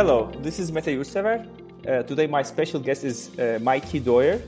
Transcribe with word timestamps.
Hello, 0.00 0.32
this 0.40 0.58
is 0.58 0.72
Mete 0.72 0.96
Yurtsever. 0.96 1.46
Uh, 1.86 2.02
today, 2.04 2.26
my 2.26 2.42
special 2.42 2.80
guest 2.80 3.04
is 3.04 3.38
uh, 3.38 3.58
Mikey 3.60 4.00
Doyer, 4.00 4.40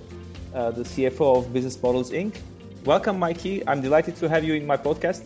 uh, 0.55 0.71
the 0.71 0.83
CFO 0.83 1.37
of 1.37 1.53
Business 1.53 1.77
Models 1.83 2.11
Inc. 2.11 2.37
Welcome, 2.87 3.19
Mikey. 3.19 3.63
I'm 3.69 3.83
delighted 3.83 4.17
to 4.17 4.31
have 4.31 4.45
you 4.45 4.55
in 4.55 4.67
my 4.67 4.79
podcast. 4.79 5.25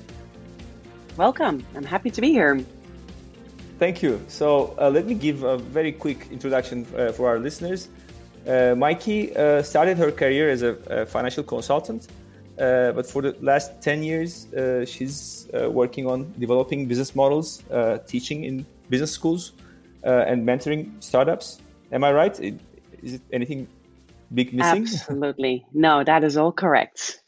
Welcome. 1.16 1.64
I'm 1.76 1.84
happy 1.84 2.10
to 2.10 2.20
be 2.20 2.32
here. 2.32 2.58
Thank 3.78 4.02
you. 4.02 4.20
So, 4.26 4.74
uh, 4.80 4.90
let 4.90 5.06
me 5.06 5.14
give 5.14 5.44
a 5.44 5.58
very 5.58 5.92
quick 5.92 6.26
introduction 6.32 6.88
uh, 6.96 7.12
for 7.12 7.28
our 7.28 7.38
listeners. 7.38 7.88
Uh, 8.44 8.74
Mikey 8.76 9.32
started 9.62 9.96
her 9.96 10.10
career 10.10 10.50
as 10.50 10.62
a, 10.62 10.72
a 10.90 11.06
financial 11.06 11.44
consultant, 11.44 12.08
but 12.56 13.06
for 13.06 13.22
the 13.22 13.36
last 13.40 13.80
10 13.80 14.02
years, 14.02 14.48
she's 14.90 15.48
working 15.52 16.08
on 16.08 16.34
developing 16.36 16.86
business 16.86 17.14
models, 17.14 17.62
teaching 18.08 18.42
in 18.42 18.66
business 18.90 19.12
schools, 19.12 19.52
and 20.06 20.46
mentoring 20.46 21.02
startups. 21.02 21.60
Am 21.92 22.04
I 22.04 22.12
right? 22.12 22.38
Is 22.40 23.14
it 23.14 23.22
anything 23.32 23.68
big 24.32 24.52
missing? 24.52 24.82
Absolutely. 24.92 25.64
No, 25.72 26.04
that 26.04 26.24
is 26.24 26.36
all 26.36 26.52
correct. 26.52 27.20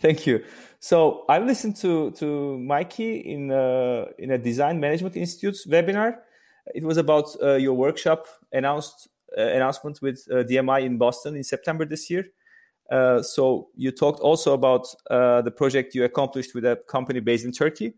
Thank 0.00 0.26
you. 0.26 0.42
So 0.80 1.24
I 1.28 1.38
listened 1.38 1.76
to 1.76 2.10
to 2.12 2.58
Mikey 2.58 3.18
in 3.18 3.50
a, 3.50 4.06
in 4.18 4.30
a 4.30 4.38
Design 4.38 4.80
Management 4.80 5.16
Institute's 5.16 5.66
webinar. 5.66 6.18
It 6.74 6.84
was 6.84 6.96
about 6.96 7.26
uh, 7.42 7.54
your 7.54 7.74
workshop 7.74 8.26
announced 8.52 9.08
uh, 9.36 9.42
announcement 9.42 10.00
with 10.00 10.26
uh, 10.30 10.36
DMI 10.36 10.84
in 10.84 10.96
Boston 10.96 11.36
in 11.36 11.44
September 11.44 11.84
this 11.84 12.10
year. 12.10 12.24
Uh, 12.90 13.22
so 13.22 13.68
you 13.76 13.92
talked 13.92 14.20
also 14.20 14.54
about 14.54 14.86
uh, 15.10 15.42
the 15.42 15.50
project 15.50 15.94
you 15.94 16.02
accomplished 16.04 16.54
with 16.54 16.64
a 16.64 16.76
company 16.88 17.20
based 17.20 17.44
in 17.44 17.52
Turkey. 17.52 17.94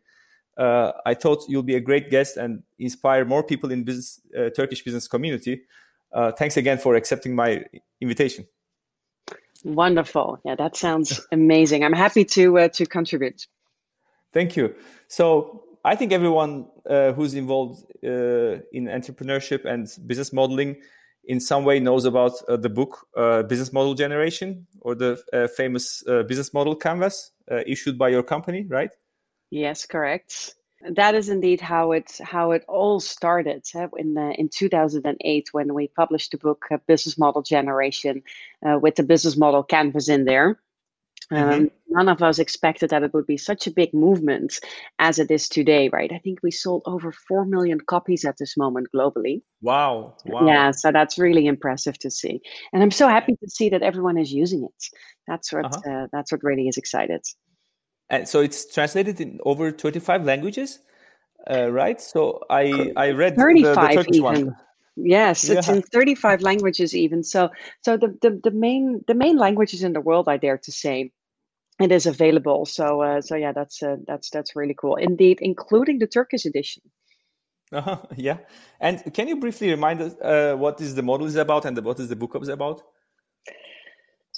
Uh, 0.57 0.93
I 1.07 1.15
thought 1.15 1.45
you'll 1.49 1.63
be 1.63 1.77
a 1.77 1.81
great 1.81 2.11
guest 2.11 2.37
and 2.37 2.63
inspire 2.79 3.25
more 3.25 3.43
people 3.43 3.73
in 3.73 3.85
business 3.85 4.21
Turkish 4.55 4.85
business 4.85 5.09
community. 5.09 5.63
thanks 6.37 6.57
again 6.57 6.79
for 6.79 6.95
accepting 6.95 7.35
my 7.35 7.65
invitation. 8.01 8.47
Wonderful. 9.65 10.41
Yeah, 10.45 10.57
that 10.57 10.77
sounds 10.77 11.21
amazing. 11.31 11.85
I'm 11.85 11.93
happy 11.93 12.25
to 12.25 12.59
uh, 12.59 12.69
to 12.69 12.87
contribute. 12.87 13.47
Thank 14.33 14.57
you. 14.57 14.75
So 15.09 15.63
I 15.85 15.95
think 15.95 16.13
everyone 16.13 16.67
uh, 16.89 17.13
who's 17.13 17.35
involved 17.35 17.85
uh, 18.03 18.59
in 18.73 18.87
entrepreneurship 18.87 19.65
and 19.65 19.89
business 20.07 20.33
modeling 20.33 20.77
in 21.25 21.39
some 21.39 21.65
way 21.65 21.79
knows 21.79 22.05
about 22.05 22.33
uh, 22.49 22.57
the 22.57 22.69
book 22.69 23.07
uh, 23.17 23.43
Business 23.45 23.73
Model 23.73 23.95
Generation 23.95 24.67
or 24.81 24.97
the 24.97 25.23
uh, 25.33 25.47
famous 25.47 26.03
business 26.27 26.53
model 26.53 26.75
canvas 26.75 27.31
issued 27.67 27.99
by 27.99 28.09
your 28.09 28.23
company, 28.23 28.65
right? 28.65 28.91
Yes, 29.53 29.87
correct 29.87 30.55
that 30.91 31.15
is 31.15 31.29
indeed 31.29 31.61
how 31.61 31.93
it 31.93 32.19
how 32.23 32.51
it 32.51 32.65
all 32.69 33.01
started 33.01 33.63
in 33.97 34.19
uh, 34.19 34.33
in 34.37 34.49
2008 34.49 35.49
when 35.53 35.75
we 35.75 35.89
published 35.89 36.33
the 36.33 36.39
book 36.39 36.67
uh, 36.71 36.79
Business 36.87 37.19
Model 37.19 37.43
Generation 37.43 38.23
uh, 38.67 38.79
with 38.79 38.97
the 38.97 39.03
business 39.03 39.37
model 39.37 39.63
canvas 39.63 40.09
in 40.09 40.25
there. 40.25 40.59
Um, 41.31 41.39
mm-hmm. 41.39 41.65
None 41.89 42.09
of 42.09 42.23
us 42.23 42.39
expected 42.39 42.91
that 42.91 43.05
it 43.05 43.15
would 43.15 43.27
be 43.27 43.39
such 43.39 43.67
a 43.67 43.71
big 43.71 43.95
movement 43.95 44.59
as 44.99 45.19
it 45.19 45.31
is 45.31 45.49
today, 45.49 45.89
right? 45.89 46.13
I 46.13 46.19
think 46.19 46.41
we 46.43 46.51
sold 46.51 46.83
over 46.85 47.11
4 47.11 47.47
million 47.47 47.81
copies 47.81 48.25
at 48.25 48.37
this 48.39 48.57
moment 48.57 48.89
globally. 48.95 49.41
Wow. 49.63 50.17
wow. 50.27 50.47
Yeah, 50.47 50.73
so 50.73 50.91
that's 50.91 51.19
really 51.19 51.47
impressive 51.47 51.99
to 52.01 52.11
see. 52.11 52.43
And 52.73 52.83
I'm 52.83 52.91
so 52.91 53.09
happy 53.09 53.37
to 53.37 53.49
see 53.49 53.71
that 53.71 53.83
everyone 53.83 54.19
is 54.19 54.33
using 54.33 54.65
it. 54.65 54.85
That's 55.27 55.53
what 55.53 55.67
uh-huh. 55.67 55.91
uh, 55.91 56.07
that's 56.13 56.33
what 56.33 56.43
really 56.43 56.69
is 56.69 56.77
excited 56.77 57.23
and 58.13 58.29
so 58.29 58.41
it's 58.41 58.73
translated 58.73 59.21
in 59.21 59.41
over 59.45 59.73
25 59.73 60.25
languages 60.25 60.79
uh, 61.51 61.71
right? 61.71 62.01
So 62.01 62.41
i 62.51 62.93
i 62.97 63.11
read 63.11 63.37
35 63.37 63.75
the, 63.75 63.81
the 63.81 63.95
Turkish 63.95 64.17
even. 64.17 64.23
one 64.23 64.57
yes 64.97 65.49
it's 65.49 65.69
yeah. 65.69 65.75
in 65.75 65.83
35 65.83 66.43
languages 66.43 66.95
even. 66.95 67.23
So 67.23 67.51
so 67.81 67.97
the, 67.97 68.17
the 68.23 68.41
the 68.45 68.51
main 68.51 69.05
the 69.07 69.15
main 69.15 69.37
languages 69.37 69.83
in 69.83 69.93
the 69.93 70.01
world 70.01 70.29
i 70.29 70.37
dare 70.37 70.59
to 70.59 70.73
say 70.73 71.11
it 71.81 71.91
is 71.91 72.07
available. 72.07 72.67
So 72.67 73.03
uh, 73.03 73.21
so 73.21 73.35
yeah 73.35 73.53
that's 73.53 73.83
uh, 73.83 73.97
that's 74.07 74.31
that's 74.31 74.55
really 74.55 74.75
cool. 74.75 74.97
Indeed 74.97 75.39
including 75.41 75.99
the 75.99 76.07
turkish 76.07 76.45
edition. 76.45 76.83
Uh-huh, 77.73 77.97
yeah. 78.17 78.39
And 78.81 79.03
can 79.15 79.29
you 79.29 79.41
briefly 79.41 79.71
remind 79.71 80.01
us 80.01 80.15
uh, 80.21 80.55
what 80.57 80.81
is 80.81 80.95
the 80.95 81.03
model 81.03 81.27
is 81.27 81.37
about 81.37 81.65
and 81.65 81.77
the, 81.77 81.83
what 81.83 81.99
is 81.99 82.09
the 82.09 82.17
book 82.17 82.37
is 82.41 82.49
about 82.49 82.83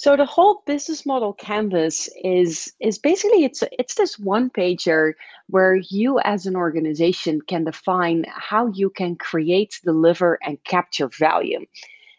so 0.05 0.15
the 0.15 0.23
whole 0.23 0.61
business 0.67 1.03
model 1.03 1.33
canvas 1.33 2.07
is 2.23 2.71
is 2.79 2.99
basically 2.99 3.43
it's 3.43 3.63
it's 3.71 3.95
this 3.95 4.19
one 4.19 4.51
pager 4.51 5.13
where 5.47 5.77
you 5.89 6.19
as 6.19 6.45
an 6.45 6.55
organization 6.55 7.41
can 7.41 7.63
define 7.63 8.23
how 8.29 8.67
you 8.67 8.91
can 8.91 9.15
create, 9.15 9.79
deliver, 9.83 10.37
and 10.43 10.63
capture 10.63 11.07
value. 11.07 11.65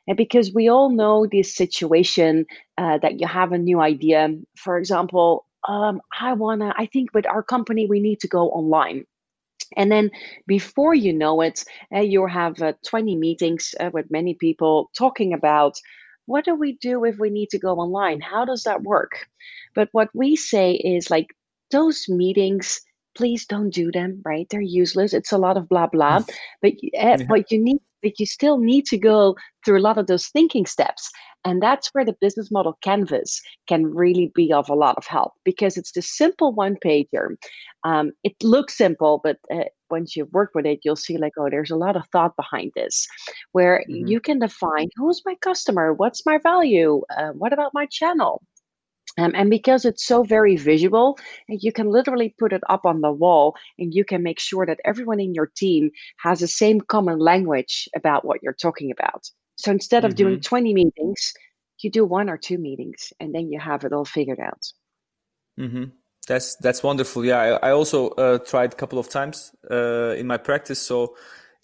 And 0.09 0.17
because 0.17 0.53
we 0.53 0.69
all 0.69 0.91
know 0.91 1.29
this 1.29 1.55
situation 1.55 2.47
uh, 2.77 2.99
that 3.03 3.21
you 3.21 3.29
have 3.29 3.53
a 3.53 3.59
new 3.71 3.79
idea, 3.81 4.35
for 4.57 4.79
example, 4.79 5.47
um, 5.69 6.01
I 6.21 6.33
wanna, 6.33 6.75
I 6.77 6.87
think 6.87 7.15
with 7.15 7.27
our 7.27 7.45
company 7.45 7.87
we 7.87 8.01
need 8.01 8.19
to 8.19 8.27
go 8.39 8.51
online. 8.51 9.07
And 9.77 9.93
then 9.93 10.11
before 10.49 10.95
you 10.97 11.13
know 11.13 11.41
it, 11.41 11.65
uh, 11.95 12.01
you 12.01 12.27
have 12.27 12.61
uh, 12.61 12.73
20 12.85 13.15
meetings 13.15 13.77
uh, 13.79 13.91
with 13.93 14.11
many 14.11 14.35
people 14.35 14.91
talking 14.93 15.33
about 15.33 15.79
what 16.27 16.45
do 16.45 16.55
we 16.55 16.77
do 16.81 17.05
if 17.05 17.19
we 17.19 17.31
need 17.31 17.51
to 17.51 17.59
go 17.59 17.77
online? 17.77 18.21
How 18.21 18.45
does 18.45 18.65
that 18.65 18.83
work? 18.83 19.27
But 19.75 19.89
what 19.93 20.09
we 20.15 20.37
say 20.37 20.73
is 20.73 21.11
like 21.11 21.29
those 21.71 22.07
meetings, 22.09 22.81
please 23.17 23.47
don't 23.47 23.71
do 23.71 23.91
them, 23.93 24.23
right? 24.25 24.47
They're 24.51 24.61
useless. 24.61 25.15
It's 25.15 25.33
a 25.33 25.39
lot 25.39 25.57
of 25.57 25.69
blah 25.69 25.87
blah. 25.89 26.21
But 26.63 26.73
uh, 26.99 27.19
but 27.29 27.51
you 27.51 27.63
need 27.63 27.79
but 28.03 28.19
you 28.19 28.27
still 28.27 28.59
need 28.59 28.85
to 28.87 28.99
go 28.99 29.37
through 29.65 29.79
a 29.79 29.81
lot 29.81 29.99
of 29.99 30.07
those 30.07 30.29
thinking 30.29 30.67
steps. 30.67 31.11
And 31.45 31.63
that's 31.63 31.89
where 31.93 32.05
the 32.05 32.17
business 32.21 32.51
model 32.51 32.77
canvas 32.83 33.41
can 33.69 33.87
really 33.87 34.33
be 34.35 34.53
of 34.53 34.69
a 34.69 34.75
lot 34.75 34.97
of 34.97 35.07
help 35.07 35.33
because 35.45 35.77
it's 35.77 35.93
the 35.93 36.03
simple 36.03 36.53
one 36.53 36.77
pager. 36.85 37.37
Um, 37.85 38.13
it 38.25 38.35
looks 38.43 38.77
simple, 38.77 39.21
but 39.23 39.39
uh, 39.53 39.65
once 39.91 40.17
you 40.17 40.27
work 40.33 40.51
with 40.55 40.67
it, 40.67 40.81
you'll 40.83 40.97
see 40.97 41.19
like, 41.19 41.33
oh, 41.39 41.49
there's 41.49 41.71
a 41.71 41.77
lot 41.77 41.97
of 41.97 42.03
thought 42.09 42.35
behind 42.37 42.73
this, 42.75 43.07
where 43.53 43.85
mm-hmm. 43.89 44.07
you 44.07 44.21
can 44.21 44.41
define 44.41 44.89
who's 44.97 45.23
my 45.25 45.37
customer, 45.41 45.93
what's 45.93 46.27
my 46.27 46.39
value, 46.39 47.03
uh, 47.17 47.31
what 47.31 47.53
about 47.53 47.71
my 47.75 47.87
channel, 47.87 48.43
um, 49.19 49.33
and 49.35 49.51
because 49.51 49.85
it's 49.85 50.07
so 50.07 50.23
very 50.23 50.57
visual, 50.57 51.19
you 51.49 51.73
can 51.73 51.89
literally 51.89 52.35
put 52.39 52.53
it 52.53 52.63
up 52.69 52.85
on 52.85 53.01
the 53.01 53.13
wall 53.13 53.57
and 53.79 53.95
you 53.95 54.05
can 54.05 54.23
make 54.23 54.39
sure 54.39 54.67
that 54.67 54.81
everyone 54.85 55.21
in 55.21 55.35
your 55.35 55.51
team 55.57 55.91
has 56.19 56.41
the 56.41 56.49
same 56.49 56.81
common 56.81 57.19
language 57.19 57.89
about 57.97 58.25
what 58.25 58.43
you're 58.43 58.53
talking 58.53 58.91
about. 58.91 59.31
So 59.57 59.71
instead 59.71 60.05
of 60.05 60.13
mm-hmm. 60.13 60.17
doing 60.29 60.41
20 60.41 60.75
meetings, 60.75 61.33
you 61.81 61.91
do 61.91 62.05
one 62.05 62.29
or 62.29 62.37
two 62.37 62.59
meetings 62.59 63.13
and 63.21 63.35
then 63.35 63.51
you 63.51 63.59
have 63.59 63.85
it 63.85 63.93
all 63.93 64.05
figured 64.05 64.41
out. 64.41 64.67
Mm-hmm. 65.59 65.85
That's 66.29 66.57
that's 66.57 66.83
wonderful. 66.83 67.25
Yeah, 67.25 67.39
I, 67.39 67.69
I 67.69 67.71
also 67.71 68.09
uh, 68.11 68.39
tried 68.39 68.73
a 68.73 68.77
couple 68.77 68.99
of 68.99 69.09
times 69.09 69.53
uh, 69.71 70.15
in 70.19 70.27
my 70.27 70.37
practice. 70.37 70.81
So 70.81 71.17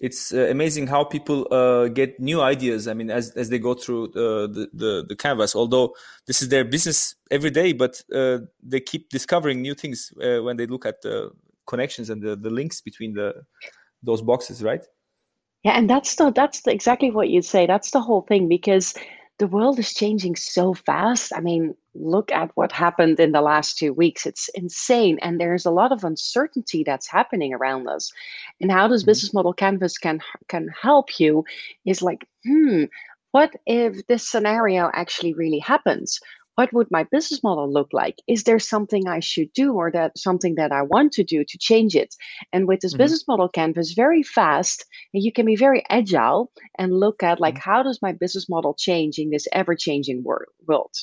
it's 0.03 0.35
uh, 0.35 0.49
amazing 0.51 0.89
how 0.89 1.05
people 1.05 1.47
uh, 1.53 1.87
get 1.87 2.19
new 2.19 2.41
ideas. 2.41 2.89
I 2.89 2.93
mean, 2.93 3.09
as 3.09 3.31
as 3.37 3.49
they 3.49 3.61
go 3.61 3.73
through 3.73 4.07
uh, 4.09 4.49
the, 4.49 4.69
the, 4.75 5.05
the 5.09 5.17
canvas. 5.17 5.55
Although 5.55 5.95
this 6.27 6.43
is 6.43 6.49
their 6.49 6.65
business 6.65 7.15
every 7.31 7.51
day, 7.51 7.73
but 7.73 8.03
uh, 8.13 8.39
they 8.63 8.81
keep 8.81 9.09
discovering 9.11 9.63
new 9.63 9.75
things 9.75 10.13
uh, 10.21 10.43
when 10.43 10.57
they 10.57 10.67
look 10.67 10.85
at 10.85 11.03
the 11.03 11.31
connections 11.67 12.11
and 12.11 12.21
the, 12.21 12.35
the 12.35 12.51
links 12.51 12.81
between 12.81 13.15
the 13.15 13.45
those 14.03 14.21
boxes, 14.21 14.61
right? 14.63 14.83
Yeah, 15.63 15.79
and 15.79 15.89
that's 15.89 16.17
the 16.17 16.33
that's 16.33 16.63
the, 16.63 16.73
exactly 16.73 17.13
what 17.13 17.29
you 17.29 17.41
say. 17.41 17.67
That's 17.67 17.93
the 17.93 18.01
whole 18.01 18.23
thing 18.23 18.49
because 18.49 18.95
the 19.39 19.47
world 19.47 19.79
is 19.79 19.95
changing 19.95 20.35
so 20.35 20.75
fast. 20.75 21.33
I 21.33 21.41
mean, 21.41 21.77
look 21.95 22.33
at 22.33 22.51
what 22.55 22.73
happened 22.73 23.21
in 23.21 23.33
the 23.33 23.41
last 23.41 23.79
two 23.79 23.93
weeks. 23.93 24.27
It's 24.27 24.49
insane. 24.55 25.19
And 25.23 25.41
there's 25.41 25.67
a 25.67 25.71
lot 25.71 25.93
of 25.93 26.05
uncertainty 26.05 26.83
that's 26.85 27.11
happening 27.11 27.53
around 27.53 27.89
us. 27.89 28.11
And 28.61 28.71
how 28.71 28.89
this 28.89 29.03
mm-hmm. 29.03 29.11
business 29.11 29.35
model 29.35 29.53
canvas 29.53 29.99
can 29.99 30.21
can 30.49 30.69
help 30.81 31.21
you 31.21 31.45
is 31.85 32.03
like, 32.03 32.27
hmm, 32.45 32.85
what 33.33 33.55
if 33.67 34.07
this 34.07 34.29
scenario 34.29 34.91
actually 34.95 35.35
really 35.35 35.59
happens? 35.59 36.19
what 36.57 36.73
would 36.73 36.91
my 36.91 37.05
business 37.05 37.43
model 37.43 37.71
look 37.73 37.89
like 37.93 38.17
is 38.29 38.45
there 38.45 38.59
something 38.59 39.09
i 39.09 39.21
should 39.21 39.53
do 39.53 39.73
or 39.73 39.91
that 39.91 40.17
something 40.17 40.55
that 40.55 40.73
i 40.73 40.83
want 40.83 41.13
to 41.13 41.25
do 41.25 41.45
to 41.45 41.59
change 41.59 41.95
it 41.95 42.15
and 42.53 42.69
with 42.69 42.81
this 42.81 42.93
mm-hmm. 42.93 43.03
business 43.03 43.25
model 43.27 43.49
canvas 43.49 43.93
very 43.93 44.23
fast 44.23 44.85
you 45.13 45.33
can 45.33 45.47
be 45.47 45.57
very 45.57 45.85
agile 45.89 46.51
and 46.79 46.99
look 47.01 47.23
at 47.23 47.41
like 47.41 47.55
mm-hmm. 47.55 47.71
how 47.71 47.83
does 47.83 48.01
my 48.03 48.13
business 48.13 48.49
model 48.49 48.75
change 48.75 49.19
in 49.19 49.31
this 49.31 49.49
ever 49.53 49.75
changing 49.75 50.23
world 50.23 50.95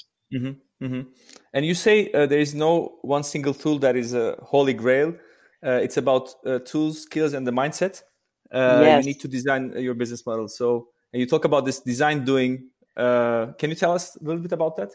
mm-hmm. 0.81 1.01
and 1.53 1.65
you 1.65 1.73
say 1.73 2.11
uh, 2.11 2.25
there 2.25 2.39
is 2.39 2.53
no 2.53 2.97
one 3.01 3.23
single 3.23 3.53
tool 3.53 3.79
that 3.79 3.95
is 3.95 4.13
a 4.13 4.35
holy 4.41 4.73
grail 4.73 5.13
uh, 5.65 5.71
it's 5.71 5.97
about 5.97 6.29
uh, 6.45 6.59
tools 6.59 7.01
skills 7.03 7.33
and 7.33 7.45
the 7.45 7.51
mindset 7.51 8.01
uh, 8.51 8.81
yes. 8.81 9.03
you 9.03 9.11
need 9.11 9.19
to 9.19 9.27
design 9.27 9.73
your 9.77 9.93
business 9.93 10.25
model 10.25 10.47
so 10.47 10.87
and 11.13 11.19
you 11.19 11.27
talk 11.27 11.45
about 11.45 11.65
this 11.65 11.79
design 11.79 12.23
doing 12.23 12.69
uh, 12.99 13.53
can 13.57 13.69
you 13.69 13.75
tell 13.75 13.93
us 13.93 14.17
a 14.17 14.23
little 14.23 14.41
bit 14.41 14.51
about 14.51 14.75
that? 14.75 14.91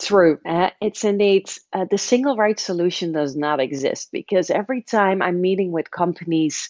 True. 0.00 0.38
Uh, 0.46 0.70
it's 0.80 1.04
indeed 1.04 1.50
uh, 1.72 1.86
the 1.90 1.98
single 1.98 2.36
right 2.36 2.60
solution 2.60 3.12
does 3.12 3.34
not 3.34 3.60
exist 3.60 4.10
because 4.12 4.50
every 4.50 4.82
time 4.82 5.20
I'm 5.22 5.40
meeting 5.40 5.72
with 5.72 5.90
companies, 5.90 6.68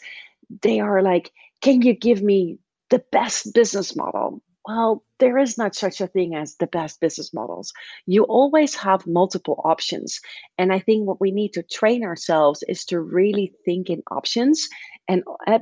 they 0.62 0.80
are 0.80 1.02
like, 1.02 1.32
can 1.60 1.82
you 1.82 1.92
give 1.92 2.22
me 2.22 2.58
the 2.88 3.00
best 3.10 3.52
business 3.52 3.96
model? 3.96 4.40
Well, 4.66 5.04
there 5.20 5.38
is 5.38 5.56
not 5.56 5.76
such 5.76 6.00
a 6.00 6.08
thing 6.08 6.34
as 6.34 6.56
the 6.56 6.66
best 6.66 7.00
business 7.00 7.32
models. 7.32 7.72
You 8.06 8.24
always 8.24 8.74
have 8.74 9.06
multiple 9.06 9.60
options. 9.64 10.20
And 10.58 10.72
I 10.72 10.80
think 10.80 11.06
what 11.06 11.20
we 11.20 11.30
need 11.30 11.52
to 11.52 11.62
train 11.62 12.02
ourselves 12.02 12.64
is 12.68 12.84
to 12.86 13.00
really 13.00 13.52
think 13.64 13.90
in 13.90 14.02
options 14.10 14.68
and 15.08 15.22
uh, 15.46 15.58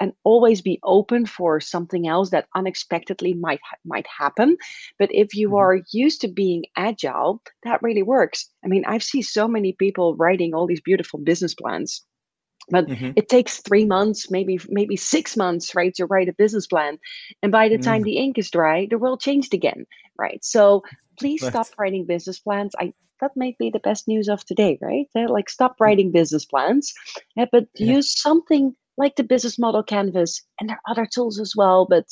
and 0.00 0.12
always 0.24 0.60
be 0.60 0.80
open 0.82 1.26
for 1.26 1.60
something 1.60 2.06
else 2.08 2.30
that 2.30 2.48
unexpectedly 2.54 3.34
might 3.34 3.60
might 3.84 4.06
happen 4.06 4.56
but 4.98 5.10
if 5.12 5.34
you 5.34 5.48
mm-hmm. 5.48 5.56
are 5.56 5.80
used 5.92 6.22
to 6.22 6.28
being 6.28 6.64
agile 6.76 7.42
that 7.64 7.82
really 7.82 8.02
works 8.02 8.48
i 8.64 8.66
mean 8.66 8.82
i've 8.86 9.02
seen 9.02 9.22
so 9.22 9.46
many 9.46 9.72
people 9.72 10.16
writing 10.16 10.54
all 10.54 10.66
these 10.66 10.80
beautiful 10.80 11.20
business 11.20 11.54
plans 11.54 12.02
but 12.70 12.86
mm-hmm. 12.86 13.10
it 13.16 13.28
takes 13.28 13.60
three 13.60 13.84
months 13.84 14.30
maybe 14.30 14.58
maybe 14.68 14.96
six 14.96 15.36
months 15.36 15.74
right 15.74 15.94
to 15.94 16.06
write 16.06 16.28
a 16.28 16.32
business 16.32 16.66
plan 16.66 16.98
and 17.42 17.52
by 17.52 17.68
the 17.68 17.78
time 17.78 18.02
mm. 18.02 18.04
the 18.04 18.16
ink 18.16 18.38
is 18.38 18.50
dry 18.50 18.86
the 18.90 18.98
world 18.98 19.20
changed 19.20 19.54
again 19.54 19.86
right 20.18 20.44
so 20.44 20.82
please 21.18 21.42
right. 21.42 21.50
stop 21.50 21.66
writing 21.78 22.04
business 22.04 22.38
plans 22.38 22.74
i 22.78 22.92
that 23.20 23.30
may 23.36 23.54
be 23.58 23.70
the 23.70 23.80
best 23.80 24.08
news 24.08 24.28
of 24.28 24.44
today 24.44 24.78
right 24.80 25.08
like 25.28 25.48
stop 25.48 25.76
writing 25.80 26.10
business 26.10 26.44
plans 26.44 26.92
eh, 27.38 27.46
but 27.50 27.66
yeah. 27.74 27.94
use 27.94 28.20
something 28.20 28.74
like 28.96 29.16
the 29.16 29.24
business 29.24 29.58
model 29.58 29.82
canvas 29.82 30.40
and 30.60 30.68
there 30.68 30.76
are 30.76 30.92
other 30.92 31.06
tools 31.06 31.40
as 31.40 31.54
well 31.56 31.86
but 31.88 32.06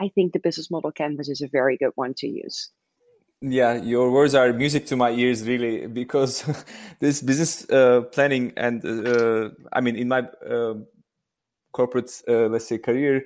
i 0.00 0.08
think 0.14 0.32
the 0.32 0.38
business 0.38 0.70
model 0.70 0.92
canvas 0.92 1.28
is 1.28 1.40
a 1.40 1.48
very 1.48 1.76
good 1.76 1.92
one 1.94 2.14
to 2.14 2.26
use 2.26 2.70
yeah 3.40 3.74
your 3.74 4.10
words 4.10 4.34
are 4.34 4.52
music 4.52 4.86
to 4.86 4.96
my 4.96 5.10
ears 5.10 5.46
really 5.46 5.86
because 5.86 6.42
this 7.00 7.22
business 7.22 7.68
uh, 7.70 8.02
planning 8.12 8.52
and 8.56 8.84
uh, 8.84 9.48
i 9.72 9.80
mean 9.80 9.94
in 9.94 10.08
my 10.08 10.20
uh, 10.48 10.74
corporate 11.72 12.10
uh, 12.28 12.46
let's 12.48 12.66
say 12.66 12.78
career 12.78 13.24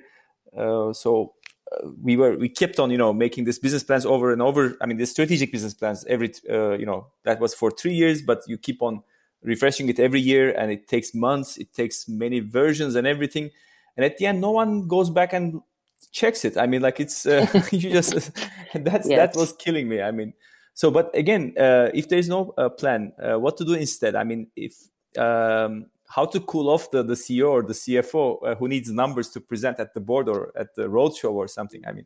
uh, 0.57 0.93
so 0.93 1.33
uh, 1.71 1.87
we 2.01 2.15
were 2.15 2.37
we 2.37 2.47
kept 2.49 2.79
on 2.79 2.91
you 2.91 2.97
know 2.97 3.11
making 3.13 3.45
this 3.45 3.57
business 3.57 3.83
plans 3.83 4.05
over 4.05 4.31
and 4.31 4.41
over. 4.41 4.77
I 4.81 4.85
mean 4.85 4.97
the 4.97 5.05
strategic 5.05 5.51
business 5.51 5.73
plans 5.73 6.05
every 6.05 6.33
you 6.47 6.85
know 6.85 7.07
that 7.23 7.39
was 7.39 7.53
for 7.55 7.71
three 7.71 7.93
years 7.93 8.21
but 8.21 8.41
you 8.47 8.57
keep 8.57 8.81
on 8.81 9.01
refreshing 9.43 9.89
it 9.89 9.99
every 9.99 10.21
year 10.21 10.51
and 10.51 10.71
it 10.71 10.87
takes 10.87 11.13
months 11.13 11.57
it 11.57 11.73
takes 11.73 12.07
many 12.07 12.39
versions 12.39 12.95
and 12.95 13.07
everything. 13.07 13.49
And 13.97 14.05
at 14.05 14.17
the 14.17 14.27
end 14.27 14.41
no 14.41 14.51
one 14.51 14.87
goes 14.87 15.09
back 15.09 15.33
and 15.33 15.61
checks 16.11 16.45
it 16.45 16.57
i 16.57 16.65
mean 16.65 16.81
like 16.81 16.99
it's 16.99 17.25
uh, 17.25 17.45
you 17.71 17.89
just 17.91 18.31
that's 18.73 19.07
yes. 19.07 19.33
that 19.33 19.39
was 19.39 19.53
killing 19.53 19.87
me 19.87 20.01
i 20.01 20.11
mean 20.11 20.33
so 20.73 20.89
but 20.91 21.15
again 21.15 21.53
uh, 21.59 21.89
if 21.93 22.09
there 22.09 22.19
is 22.19 22.29
no 22.29 22.53
uh, 22.57 22.69
plan 22.69 23.13
uh, 23.21 23.39
what 23.39 23.57
to 23.57 23.65
do 23.65 23.73
instead 23.73 24.15
i 24.15 24.23
mean 24.23 24.47
if 24.55 24.73
um, 25.17 25.85
how 26.07 26.25
to 26.25 26.39
cool 26.41 26.69
off 26.69 26.91
the, 26.91 27.03
the 27.03 27.13
ceo 27.13 27.49
or 27.49 27.63
the 27.63 27.73
cfo 27.73 28.37
uh, 28.45 28.55
who 28.55 28.67
needs 28.67 28.91
numbers 28.91 29.29
to 29.29 29.39
present 29.39 29.79
at 29.79 29.93
the 29.93 29.99
board 29.99 30.27
or 30.27 30.51
at 30.57 30.75
the 30.75 30.83
roadshow 30.83 31.31
or 31.31 31.47
something 31.47 31.81
i 31.87 31.91
mean 31.91 32.05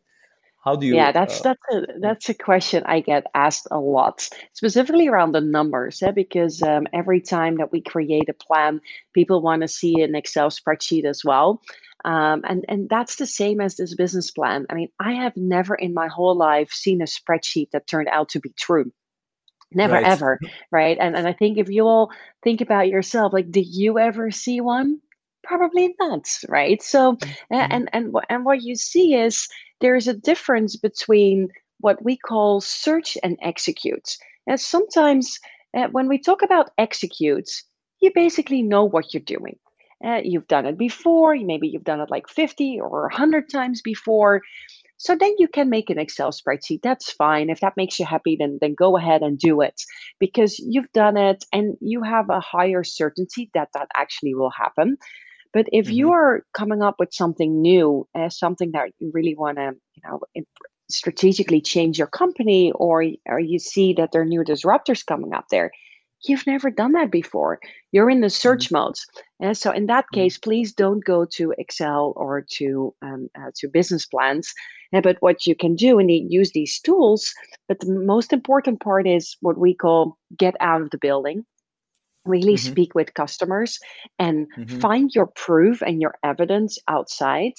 how 0.68 0.76
do 0.76 0.86
you? 0.86 0.96
Yeah, 0.96 1.14
that's 1.14 1.40
uh, 1.46 1.54
that's 1.54 1.62
a 1.72 2.00
that's 2.00 2.30
a 2.30 2.34
question 2.34 2.84
I 2.86 3.00
get 3.00 3.26
asked 3.34 3.68
a 3.72 3.80
lot, 3.80 4.28
specifically 4.52 5.08
around 5.08 5.32
the 5.32 5.40
numbers, 5.40 6.02
yeah, 6.02 6.12
because 6.12 6.62
um, 6.62 6.88
every 6.92 7.22
time 7.22 7.56
that 7.58 7.72
we 7.72 7.80
create 7.80 8.28
a 8.28 8.34
plan, 8.34 8.82
people 9.14 9.42
want 9.42 9.62
to 9.62 9.70
see 9.70 10.02
an 10.02 10.14
Excel 10.14 10.50
spreadsheet 10.50 11.06
as 11.06 11.24
well. 11.24 11.62
Um, 12.06 12.44
and 12.48 12.64
and 12.68 12.90
that's 12.90 13.16
the 13.16 13.26
same 13.26 13.60
as 13.60 13.76
this 13.76 13.96
business 13.96 14.32
plan. 14.32 14.66
I 14.70 14.76
mean, 14.76 14.90
I 15.00 15.14
have 15.14 15.36
never 15.36 15.76
in 15.76 15.94
my 15.94 16.08
whole 16.08 16.36
life 16.36 16.72
seen 16.72 17.02
a 17.02 17.06
spreadsheet 17.06 17.72
that 17.72 17.88
turned 17.88 18.08
out 18.10 18.30
to 18.30 18.40
be 18.40 18.54
true. 18.58 18.92
Never 19.74 19.96
right. 19.96 20.06
ever, 20.06 20.40
right? 20.72 20.98
And 21.00 21.16
and 21.16 21.28
I 21.28 21.34
think 21.34 21.58
if 21.58 21.70
you 21.70 21.88
all 21.88 22.12
think 22.44 22.62
about 22.62 22.88
yourself, 22.88 23.34
like, 23.34 23.52
did 23.52 23.68
you 23.68 24.00
ever 24.00 24.32
see 24.32 24.62
one? 24.62 25.02
Probably 25.44 25.96
not, 26.00 26.28
right? 26.48 26.82
So, 26.82 27.16
mm-hmm. 27.16 27.56
and 27.72 27.90
and 27.94 28.16
and 28.30 28.46
what 28.46 28.62
you 28.62 28.76
see 28.76 29.16
is 29.16 29.48
there 29.82 29.96
is 29.96 30.08
a 30.08 30.14
difference 30.14 30.76
between 30.76 31.50
what 31.80 32.04
we 32.04 32.18
call 32.18 32.62
search 32.62 33.18
and 33.24 33.38
execute. 33.42 34.18
And 34.48 34.60
sometimes 34.60 35.40
uh, 35.76 35.88
when 35.92 36.08
we 36.08 36.18
talk 36.18 36.42
about 36.42 36.72
execute, 36.78 37.50
you 38.00 38.12
basically 38.14 38.62
know 38.62 38.84
what 38.84 39.14
you're 39.14 39.22
doing. 39.22 39.58
Uh, 40.06 40.22
you've 40.24 40.48
done 40.48 40.66
it 40.66 40.78
before, 40.78 41.36
maybe 41.36 41.68
you've 41.68 41.84
done 41.84 42.00
it 42.00 42.12
like 42.12 42.30
50 42.30 42.80
or 42.80 43.02
100 43.04 43.50
times 43.50 43.82
before. 43.82 44.42
So 44.98 45.16
then 45.16 45.34
you 45.38 45.48
can 45.48 45.70
make 45.70 45.90
an 45.90 46.00
Excel 46.00 46.32
spreadsheet. 46.32 46.82
That's 46.82 47.12
fine. 47.12 47.50
If 47.50 47.60
that 47.62 47.78
makes 47.78 48.00
you 48.00 48.06
happy, 48.06 48.36
then, 48.40 48.58
then 48.62 48.74
go 48.74 48.98
ahead 48.98 49.22
and 49.22 49.38
do 49.38 49.62
it 49.62 49.82
because 50.20 50.60
you've 50.60 50.92
done 50.92 51.18
it 51.18 51.46
and 51.52 51.78
you 51.82 52.02
have 52.04 52.30
a 52.30 52.40
higher 52.40 52.84
certainty 52.84 53.50
that 53.54 53.70
that 53.74 53.88
actually 53.96 54.34
will 54.34 54.52
happen. 54.52 54.98
But 55.54 55.68
if 55.72 55.86
mm-hmm. 55.86 55.94
you 55.94 56.12
are 56.12 56.44
coming 56.54 56.82
up 56.82 56.96
with 57.00 57.14
something 57.14 57.62
new, 57.62 58.08
uh, 58.16 58.30
something 58.30 58.72
that 58.72 58.90
you 59.00 59.12
really 59.14 59.36
want 59.36 59.58
to, 59.58 59.72
you 59.96 60.02
know, 60.04 60.20
strategically 60.90 61.62
change 61.62 61.98
your 61.98 62.08
company, 62.08 62.72
or 62.74 63.04
or 63.26 63.40
you 63.40 63.60
see 63.60 63.94
that 63.94 64.12
there 64.12 64.22
are 64.22 64.26
new 64.26 64.44
disruptors 64.44 65.06
coming 65.06 65.34
up 65.34 65.46
there, 65.50 65.72
you've 66.24 66.48
never 66.48 66.70
done 66.70 66.94
that 66.94 67.12
before. 67.12 67.60
You're 67.92 68.10
in 68.10 68.22
the 68.22 68.30
search 68.30 68.66
mm-hmm. 68.66 68.76
mode, 68.76 68.96
and 69.40 69.58
so 69.58 69.72
in 69.72 69.88
that 69.88 70.06
mm-hmm. 70.06 70.22
case, 70.22 70.38
please 70.38 70.74
don't 70.74 71.04
go 71.04 71.26
to 71.26 71.54
Excel 71.58 72.14
or 72.16 72.46
to 72.54 72.94
um, 73.02 73.30
uh, 73.40 73.52
to 73.56 73.68
business 73.68 74.06
plans. 74.06 74.54
Uh, 74.94 75.02
but 75.02 75.18
what 75.20 75.46
you 75.46 75.54
can 75.54 75.76
do 75.76 76.00
and 76.00 76.10
use 76.10 76.52
these 76.52 76.80
tools. 76.80 77.34
But 77.68 77.80
the 77.80 77.92
most 77.92 78.32
important 78.32 78.80
part 78.80 79.06
is 79.06 79.36
what 79.42 79.58
we 79.58 79.74
call 79.74 80.18
get 80.38 80.56
out 80.62 80.82
of 80.82 80.92
the 80.92 80.98
building 80.98 81.46
really 82.28 82.54
mm-hmm. 82.54 82.72
speak 82.72 82.94
with 82.94 83.14
customers 83.14 83.80
and 84.20 84.48
mm-hmm. 84.58 84.80
find 84.80 85.16
your 85.16 85.28
proof 85.28 85.82
and 85.82 86.02
your 86.02 86.16
evidence 86.24 86.78
outside 86.88 87.54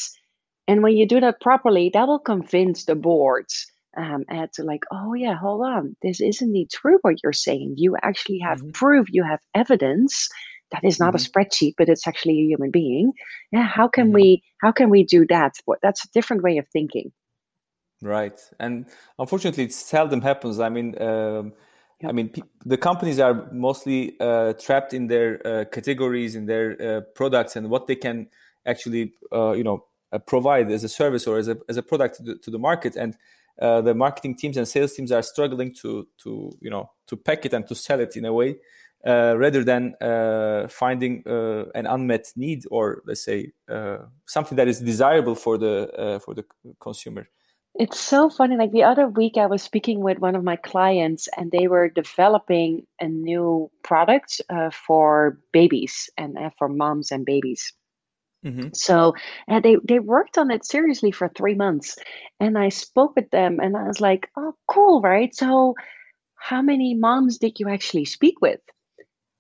and 0.67 0.83
when 0.83 0.97
you 0.97 1.07
do 1.07 1.21
that 1.21 1.41
properly 1.41 1.91
that 1.93 2.07
will 2.07 2.19
convince 2.19 2.85
the 2.85 2.95
boards 2.95 3.67
um, 3.97 4.25
and 4.29 4.53
to 4.53 4.63
like 4.63 4.85
oh 4.91 5.15
yeah 5.15 5.35
hold 5.35 5.65
on 5.65 5.97
this 6.03 6.21
is 6.21 6.43
indeed 6.43 6.71
true 6.71 6.99
what 7.03 7.23
you're 7.23 7.33
saying 7.33 7.75
you 7.77 7.97
actually 8.03 8.39
have 8.39 8.59
mm-hmm. 8.59 8.71
proof 8.71 9.07
you 9.11 9.23
have 9.23 9.41
evidence 9.55 10.29
that 10.71 10.85
is 10.85 11.01
not 11.01 11.15
a 11.15 11.19
mm-hmm. 11.19 11.39
spreadsheet 11.39 11.75
but 11.79 11.89
it's 11.89 12.07
actually 12.07 12.39
a 12.39 12.45
human 12.45 12.71
being 12.71 13.13
yeah 13.53 13.67
how 13.67 13.89
can 13.89 14.07
mm-hmm. 14.07 14.15
we 14.15 14.43
how 14.61 14.73
can 14.73 14.91
we 14.91 15.05
do 15.05 15.27
that 15.27 15.57
What 15.65 15.79
that's 15.83 16.05
a 16.05 16.09
different 16.09 16.43
way 16.43 16.59
of 16.59 16.67
thinking 16.69 17.13
right 18.03 18.39
and 18.61 18.87
unfortunately 19.19 19.65
it 19.65 19.73
seldom 19.73 20.21
happens 20.21 20.61
i 20.61 20.69
mean 20.69 21.01
um, 21.03 21.53
I 22.07 22.13
mean, 22.13 22.33
the 22.65 22.77
companies 22.77 23.19
are 23.19 23.49
mostly 23.51 24.19
uh, 24.21 24.53
trapped 24.53 24.95
in 24.95 25.09
their 25.09 25.45
uh, 25.45 25.65
categories, 25.65 26.37
in 26.37 26.47
their 26.47 26.81
uh, 26.81 27.01
products, 27.17 27.57
and 27.57 27.71
what 27.71 27.89
they 27.89 27.97
can 27.97 28.29
actually, 28.67 29.15
uh, 29.33 29.53
you 29.53 29.65
know, 29.65 29.85
uh, 30.13 30.19
provide 30.19 30.71
as 30.71 30.85
a 30.85 30.89
service 30.89 31.27
or 31.27 31.39
as 31.39 31.49
a 31.49 31.57
as 31.69 31.77
a 31.77 31.83
product 31.83 32.17
to 32.17 32.23
the, 32.23 32.35
to 32.37 32.51
the 32.51 32.59
market. 32.59 32.95
And 32.95 33.17
uh, 33.61 33.81
the 33.81 33.95
marketing 33.95 34.37
teams 34.37 34.57
and 34.57 34.67
sales 34.67 34.95
teams 34.95 35.13
are 35.13 35.23
struggling 35.23 35.75
to 35.75 36.07
to 36.23 36.57
you 36.61 36.71
know 36.71 36.91
to 37.07 37.17
pack 37.17 37.45
it 37.45 37.53
and 37.53 37.67
to 37.67 37.75
sell 37.75 38.01
it 38.01 38.17
in 38.17 38.25
a 38.25 38.33
way, 38.33 38.57
rather 39.05 39.65
than 39.65 39.95
finding 40.69 41.23
an 41.27 41.87
unmet 41.87 42.33
need 42.37 42.65
or 42.71 43.03
let's 43.07 43.25
say 43.25 43.53
something 44.27 44.57
that 44.57 44.69
is 44.69 44.81
desirable 44.81 45.35
for 45.35 45.59
the 45.59 46.21
for 46.25 46.35
the 46.35 46.45
consumer. 46.81 47.27
It's 47.79 48.01
so 48.01 48.29
funny. 48.29 48.57
Like 48.57 48.73
the 48.73 48.83
other 48.83 49.07
week, 49.07 49.37
I 49.37 49.47
was 49.47 49.63
speaking 49.63 50.01
with 50.01 50.19
one 50.19 50.35
of 50.35 50.43
my 50.43 50.57
clients, 50.57 51.29
and 51.37 51.53
they 51.53 51.69
were 51.69 51.89
developing 51.89 52.85
a 53.01 53.07
new 53.07 53.71
product 53.85 54.41
uh, 54.51 54.71
for 54.71 55.39
babies 55.53 56.11
and 56.19 56.37
uh, 56.37 56.51
for 56.59 56.69
moms 56.69 57.13
and 57.13 57.25
babies. 57.25 57.73
Mm-hmm. 58.45 58.69
So 58.73 59.15
uh, 59.49 59.61
they 59.61 59.77
they 59.85 59.99
worked 59.99 60.39
on 60.39 60.51
it 60.51 60.65
seriously 60.65 61.11
for 61.11 61.29
three 61.29 61.55
months, 61.55 61.99
and 62.39 62.57
I 62.57 62.69
spoke 62.69 63.17
with 63.17 63.31
them, 63.31 63.59
and 63.61 63.77
I 63.77 63.83
was 63.83 64.01
like, 64.01 64.31
"Oh, 64.37 64.55
cool, 64.69 65.01
right? 65.01 65.35
So, 65.35 65.75
how 66.37 66.63
many 66.63 66.95
moms 66.95 67.39
did 67.39 67.59
you 67.59 67.69
actually 67.69 68.05
speak 68.05 68.41
with?" 68.41 68.61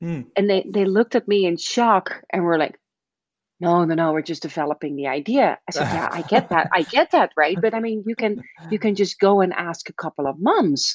Mm. 0.02 0.26
And 0.36 0.50
they 0.50 0.64
they 0.68 0.84
looked 0.84 1.14
at 1.14 1.28
me 1.28 1.46
in 1.46 1.56
shock, 1.56 2.22
and 2.32 2.42
were 2.42 2.58
like, 2.58 2.78
no 3.60 3.84
no 3.84 3.94
no 3.94 4.12
we're 4.12 4.22
just 4.22 4.42
developing 4.42 4.96
the 4.96 5.06
idea 5.06 5.58
i 5.68 5.72
said 5.72 5.82
yeah 5.92 6.08
i 6.12 6.22
get 6.22 6.48
that 6.48 6.68
i 6.72 6.82
get 6.82 7.10
that 7.10 7.30
right 7.36 7.60
but 7.60 7.74
i 7.74 7.80
mean 7.80 8.02
you 8.06 8.14
can 8.14 8.42
you 8.70 8.78
can 8.78 8.94
just 8.94 9.18
go 9.18 9.40
and 9.40 9.52
ask 9.52 9.88
a 9.88 9.92
couple 9.92 10.26
of 10.26 10.40
moms 10.40 10.94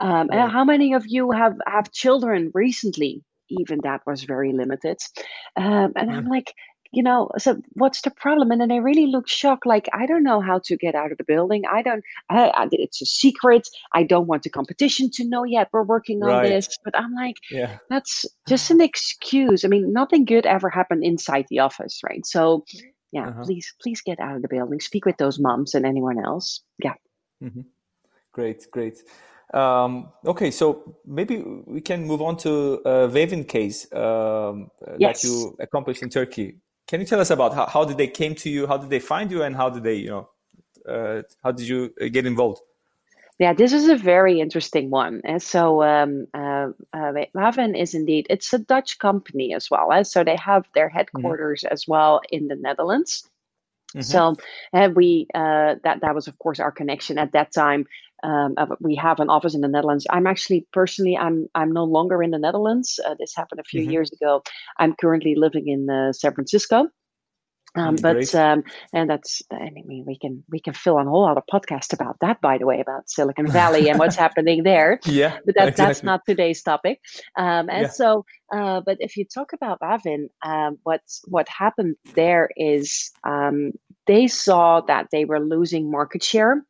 um, 0.00 0.28
and 0.30 0.50
how 0.50 0.64
many 0.64 0.94
of 0.94 1.04
you 1.06 1.30
have 1.30 1.56
have 1.66 1.92
children 1.92 2.50
recently 2.54 3.22
even 3.50 3.80
that 3.82 4.00
was 4.06 4.24
very 4.24 4.52
limited 4.52 4.98
um, 5.56 5.92
and 5.96 6.10
i'm 6.10 6.26
like 6.26 6.54
you 6.90 7.02
know, 7.02 7.30
so 7.36 7.60
what's 7.74 8.00
the 8.00 8.10
problem? 8.10 8.50
And 8.50 8.60
then 8.60 8.68
they 8.68 8.80
really 8.80 9.06
looked 9.06 9.28
shocked, 9.28 9.66
like, 9.66 9.88
I 9.92 10.06
don't 10.06 10.22
know 10.22 10.40
how 10.40 10.58
to 10.64 10.76
get 10.76 10.94
out 10.94 11.12
of 11.12 11.18
the 11.18 11.24
building. 11.24 11.64
I 11.70 11.82
don't, 11.82 12.02
I, 12.30 12.48
I, 12.48 12.68
it's 12.72 13.02
a 13.02 13.06
secret. 13.06 13.68
I 13.92 14.04
don't 14.04 14.26
want 14.26 14.42
the 14.42 14.50
competition 14.50 15.10
to 15.12 15.24
know 15.24 15.44
yet. 15.44 15.68
We're 15.72 15.82
working 15.82 16.22
on 16.22 16.30
right. 16.30 16.48
this. 16.48 16.78
But 16.84 16.98
I'm 16.98 17.12
like, 17.14 17.36
yeah. 17.50 17.78
that's 17.90 18.24
just 18.46 18.70
an 18.70 18.80
excuse. 18.80 19.64
I 19.64 19.68
mean, 19.68 19.92
nothing 19.92 20.24
good 20.24 20.46
ever 20.46 20.70
happened 20.70 21.04
inside 21.04 21.46
the 21.50 21.58
office, 21.58 22.00
right? 22.02 22.24
So, 22.24 22.64
yeah, 23.12 23.28
uh-huh. 23.28 23.44
please, 23.44 23.74
please 23.82 24.00
get 24.00 24.18
out 24.18 24.36
of 24.36 24.42
the 24.42 24.48
building. 24.48 24.80
Speak 24.80 25.04
with 25.04 25.18
those 25.18 25.38
moms 25.38 25.74
and 25.74 25.84
anyone 25.84 26.18
else. 26.18 26.62
Yeah. 26.82 26.94
Mm-hmm. 27.42 27.62
Great, 28.32 28.66
great. 28.70 29.02
Um, 29.52 30.10
okay, 30.26 30.50
so 30.50 30.96
maybe 31.06 31.42
we 31.66 31.80
can 31.80 32.06
move 32.06 32.22
on 32.22 32.36
to 32.38 32.82
uh, 32.84 33.08
Wavin 33.12 33.44
case 33.44 33.92
um, 33.92 34.70
yes. 34.98 35.22
that 35.22 35.28
you 35.28 35.56
accomplished 35.58 36.02
in 36.02 36.10
Turkey. 36.10 36.56
Can 36.88 37.00
you 37.00 37.06
tell 37.06 37.20
us 37.20 37.30
about 37.30 37.54
how, 37.54 37.66
how 37.66 37.84
did 37.84 37.98
they 37.98 38.08
came 38.08 38.34
to 38.36 38.50
you? 38.50 38.66
How 38.66 38.78
did 38.78 38.90
they 38.90 38.98
find 38.98 39.30
you, 39.30 39.42
and 39.42 39.54
how 39.54 39.68
did 39.70 39.82
they 39.84 39.94
you 39.94 40.08
know 40.08 40.28
uh, 40.88 41.22
how 41.44 41.52
did 41.52 41.68
you 41.68 41.92
uh, 42.00 42.08
get 42.08 42.26
involved? 42.26 42.60
Yeah, 43.38 43.52
this 43.52 43.72
is 43.72 43.88
a 43.88 43.94
very 43.94 44.40
interesting 44.40 44.90
one. 44.90 45.20
And 45.24 45.40
so 45.40 45.84
um, 45.84 46.26
uh, 46.34 46.70
uh, 46.92 47.12
Wavin 47.34 47.76
is 47.76 47.94
indeed 47.94 48.26
it's 48.28 48.52
a 48.52 48.58
Dutch 48.58 48.98
company 48.98 49.54
as 49.54 49.70
well. 49.70 49.92
Eh? 49.92 50.02
So 50.02 50.24
they 50.24 50.34
have 50.34 50.66
their 50.74 50.88
mm-hmm. 50.88 50.96
headquarters 50.96 51.62
mm-hmm. 51.62 51.72
as 51.72 51.86
well 51.86 52.20
in 52.32 52.48
the 52.48 52.56
Netherlands. 52.56 53.28
Mm-hmm. 53.94 54.02
So 54.02 54.36
uh, 54.72 54.90
we 54.92 55.28
uh, 55.34 55.76
that 55.84 56.00
that 56.00 56.14
was 56.14 56.26
of 56.26 56.38
course 56.40 56.58
our 56.58 56.72
connection 56.72 57.16
at 57.16 57.32
that 57.32 57.52
time. 57.52 57.86
Um, 58.22 58.54
we 58.80 58.94
have 58.96 59.20
an 59.20 59.30
office 59.30 59.54
in 59.54 59.60
the 59.60 59.68
Netherlands. 59.68 60.06
I'm 60.10 60.26
actually 60.26 60.66
personally 60.72 61.16
I'm 61.16 61.48
I'm 61.54 61.72
no 61.72 61.84
longer 61.84 62.22
in 62.22 62.30
the 62.30 62.38
Netherlands. 62.38 62.98
Uh, 63.06 63.14
this 63.18 63.34
happened 63.34 63.60
a 63.60 63.64
few 63.64 63.82
mm-hmm. 63.82 63.90
years 63.90 64.12
ago. 64.12 64.42
I'm 64.78 64.94
currently 64.94 65.34
living 65.36 65.68
in 65.68 65.88
uh, 65.88 66.12
San 66.12 66.34
Francisco. 66.34 66.88
Um, 67.74 67.96
mm, 67.96 68.02
but 68.02 68.34
um, 68.34 68.64
and 68.92 69.10
that's 69.10 69.42
I 69.52 69.70
mean 69.70 70.04
we 70.06 70.18
can 70.18 70.42
we 70.50 70.58
can 70.58 70.72
fill 70.72 70.98
a 70.98 71.04
whole 71.04 71.26
other 71.26 71.42
podcast 71.52 71.92
about 71.92 72.16
that 72.20 72.40
by 72.40 72.56
the 72.56 72.66
way 72.66 72.80
about 72.80 73.10
Silicon 73.10 73.46
Valley 73.46 73.88
and 73.88 73.98
what's 73.98 74.16
happening 74.26 74.62
there. 74.62 75.00
Yeah, 75.08 75.38
but 75.44 75.54
that, 75.54 75.68
exactly. 75.68 75.84
that's 75.84 76.02
not 76.02 76.20
today's 76.26 76.62
topic. 76.62 77.00
Um, 77.36 77.68
and 77.70 77.82
yeah. 77.82 77.88
so, 77.88 78.24
uh, 78.52 78.80
but 78.84 78.98
if 79.00 79.16
you 79.16 79.24
talk 79.24 79.52
about 79.52 79.80
Wavin, 79.80 80.28
um, 80.44 80.78
what 80.82 81.00
what 81.26 81.48
happened 81.48 81.96
there 82.14 82.50
is 82.56 83.10
um, 83.24 83.72
they 84.06 84.28
saw 84.28 84.80
that 84.82 85.08
they 85.12 85.24
were 85.24 85.40
losing 85.40 85.90
market 85.90 86.22
share 86.22 86.64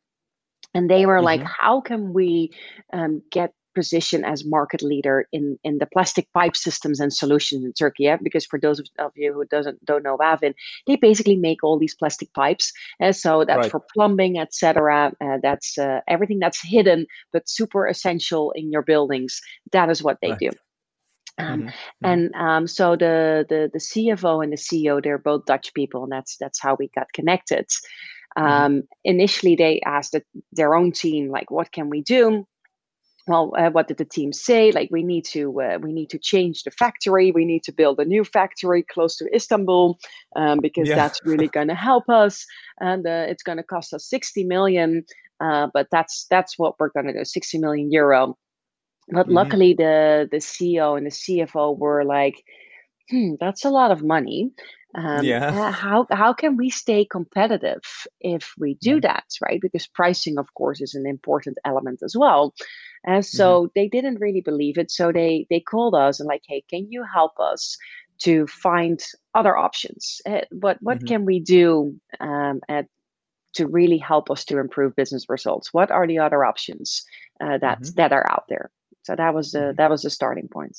and 0.73 0.89
they 0.89 1.05
were 1.05 1.17
mm-hmm. 1.17 1.25
like 1.25 1.43
how 1.43 1.81
can 1.81 2.13
we 2.13 2.51
um, 2.93 3.21
get 3.31 3.53
position 3.75 4.25
as 4.25 4.43
market 4.45 4.81
leader 4.81 5.27
in, 5.31 5.57
in 5.63 5.77
the 5.77 5.85
plastic 5.85 6.27
pipe 6.33 6.55
systems 6.55 6.99
and 6.99 7.13
solutions 7.13 7.63
in 7.63 7.73
Turkey. 7.73 8.03
Yeah? 8.03 8.17
Because 8.21 8.45
for 8.45 8.59
those 8.59 8.79
of 8.79 9.11
you 9.15 9.33
who 9.33 9.45
doesn't 9.45 9.83
don't 9.85 10.03
know 10.03 10.17
Wavin, 10.19 10.53
they 10.87 10.95
basically 10.95 11.35
make 11.35 11.63
all 11.63 11.77
these 11.79 11.95
plastic 11.95 12.33
pipes. 12.33 12.73
And 12.99 13.15
so 13.15 13.45
that's 13.45 13.57
right. 13.57 13.71
for 13.71 13.81
plumbing, 13.93 14.37
etc. 14.37 15.13
Uh, 15.21 15.37
that's 15.41 15.77
uh, 15.77 16.01
everything 16.07 16.39
that's 16.39 16.61
hidden 16.61 17.05
but 17.31 17.47
super 17.47 17.87
essential 17.87 18.51
in 18.51 18.71
your 18.71 18.81
buildings. 18.81 19.41
That 19.71 19.89
is 19.89 20.03
what 20.03 20.17
they 20.21 20.31
right. 20.31 20.39
do. 20.39 20.49
Um, 21.37 21.61
mm-hmm. 21.61 22.05
And 22.05 22.35
um, 22.35 22.67
so 22.67 22.97
the, 22.97 23.45
the 23.47 23.69
the 23.71 23.79
CFO 23.79 24.43
and 24.43 24.51
the 24.51 24.57
CEO, 24.57 25.01
they're 25.01 25.17
both 25.17 25.45
Dutch 25.45 25.73
people, 25.73 26.03
and 26.03 26.11
that's 26.11 26.35
that's 26.35 26.59
how 26.59 26.75
we 26.77 26.89
got 26.89 27.07
connected. 27.13 27.65
Mm-hmm. 28.37 28.47
Um. 28.47 28.83
Initially, 29.03 29.55
they 29.55 29.81
asked 29.85 30.15
their 30.51 30.75
own 30.75 30.91
team, 30.91 31.29
like, 31.29 31.51
"What 31.51 31.71
can 31.71 31.89
we 31.89 32.01
do?" 32.01 32.45
well 33.29 33.53
uh, 33.57 33.69
what 33.69 33.87
did 33.87 33.97
the 33.97 34.05
team 34.05 34.33
say 34.33 34.71
like 34.71 34.89
we 34.91 35.03
need 35.03 35.23
to 35.23 35.61
uh, 35.61 35.77
we 35.81 35.93
need 35.93 36.09
to 36.09 36.17
change 36.17 36.63
the 36.63 36.71
factory 36.71 37.31
we 37.31 37.45
need 37.45 37.63
to 37.63 37.71
build 37.71 37.99
a 37.99 38.05
new 38.05 38.25
factory 38.25 38.83
close 38.83 39.15
to 39.15 39.33
istanbul 39.33 39.97
um, 40.35 40.59
because 40.59 40.89
yeah. 40.89 40.95
that's 40.95 41.19
really 41.23 41.47
going 41.47 41.67
to 41.67 41.75
help 41.75 42.09
us 42.09 42.45
and 42.81 43.05
uh, 43.05 43.25
it's 43.29 43.43
going 43.43 43.57
to 43.57 43.63
cost 43.63 43.93
us 43.93 44.09
60 44.09 44.43
million 44.45 45.05
uh, 45.39 45.67
but 45.73 45.87
that's 45.91 46.25
that's 46.29 46.57
what 46.57 46.75
we're 46.79 46.89
going 46.89 47.05
to 47.05 47.13
do 47.13 47.23
60 47.23 47.59
million 47.59 47.91
euro 47.91 48.37
but 49.09 49.27
mm-hmm. 49.27 49.35
luckily 49.35 49.73
the 49.73 50.27
the 50.31 50.37
ceo 50.37 50.97
and 50.97 51.05
the 51.05 51.11
cfo 51.11 51.77
were 51.77 52.03
like 52.03 52.43
hmm, 53.09 53.35
that's 53.39 53.63
a 53.63 53.69
lot 53.69 53.91
of 53.91 54.03
money 54.03 54.51
um, 54.95 55.23
yeah. 55.23 55.71
how 55.71 56.07
how 56.11 56.33
can 56.33 56.57
we 56.57 56.69
stay 56.69 57.05
competitive 57.05 57.81
if 58.19 58.53
we 58.57 58.73
do 58.75 58.95
mm-hmm. 58.95 59.01
that 59.01 59.25
right 59.41 59.61
because 59.61 59.85
pricing 59.85 60.37
of 60.37 60.53
course 60.55 60.81
is 60.81 60.95
an 60.95 61.05
important 61.05 61.57
element 61.63 62.01
as 62.03 62.15
well 62.17 62.53
and 63.03 63.25
so 63.25 63.63
mm-hmm. 63.63 63.71
they 63.75 63.87
didn't 63.87 64.19
really 64.19 64.41
believe 64.41 64.77
it. 64.77 64.91
So 64.91 65.11
they 65.11 65.47
they 65.49 65.59
called 65.59 65.95
us 65.95 66.19
and 66.19 66.27
like, 66.27 66.43
hey, 66.47 66.63
can 66.69 66.91
you 66.91 67.03
help 67.03 67.39
us 67.39 67.77
to 68.19 68.47
find 68.47 69.01
other 69.33 69.57
options? 69.57 70.21
Uh, 70.25 70.41
what 70.51 70.77
what 70.81 70.97
mm-hmm. 70.97 71.07
can 71.07 71.25
we 71.25 71.39
do 71.39 71.95
um, 72.19 72.61
at, 72.67 72.87
to 73.53 73.67
really 73.67 73.97
help 73.97 74.29
us 74.29 74.45
to 74.45 74.59
improve 74.59 74.95
business 74.95 75.25
results? 75.29 75.73
What 75.73 75.91
are 75.91 76.07
the 76.07 76.19
other 76.19 76.43
options 76.43 77.03
uh, 77.41 77.57
that 77.59 77.81
mm-hmm. 77.81 77.95
that 77.95 78.11
are 78.11 78.29
out 78.29 78.45
there? 78.49 78.69
So 79.03 79.15
that 79.15 79.33
was 79.33 79.51
the 79.51 79.59
mm-hmm. 79.59 79.75
that 79.77 79.89
was 79.89 80.01
the 80.01 80.09
starting 80.09 80.49
point. 80.49 80.77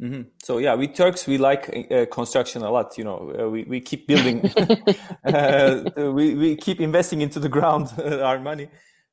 Mm-hmm. 0.00 0.22
So 0.38 0.58
yeah, 0.58 0.76
we 0.76 0.86
Turks 0.86 1.26
we 1.26 1.38
like 1.38 1.68
uh, 1.90 2.06
construction 2.06 2.62
a 2.62 2.70
lot. 2.70 2.96
You 2.96 3.04
know, 3.04 3.34
uh, 3.38 3.48
we 3.50 3.64
we 3.64 3.80
keep 3.80 4.06
building, 4.06 4.44
uh, 5.24 5.82
we 5.96 6.34
we 6.34 6.56
keep 6.56 6.80
investing 6.80 7.20
into 7.20 7.40
the 7.40 7.48
ground 7.48 7.92
our 8.22 8.38
money. 8.38 8.68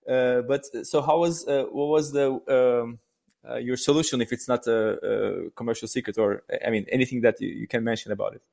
Uh, 0.07 0.41
but 0.41 0.65
uh, 0.75 0.83
so 0.83 1.01
how 1.01 1.19
was 1.19 1.47
uh, 1.47 1.65
what 1.71 1.87
was 1.87 2.11
the 2.11 2.29
um, 2.47 2.99
your 3.59 3.77
solution 3.77 4.21
if 4.21 4.31
it's 4.31 4.47
not 4.47 4.67
a, 4.67 5.47
a, 5.47 5.49
commercial 5.51 5.87
secret 5.87 6.17
or 6.17 6.43
I 6.65 6.69
mean 6.69 6.85
anything 6.91 7.21
that 7.21 7.41
you, 7.41 7.49
you 7.49 7.67
can 7.67 7.83
mention 7.83 8.11
about 8.11 8.35
it? 8.35 8.43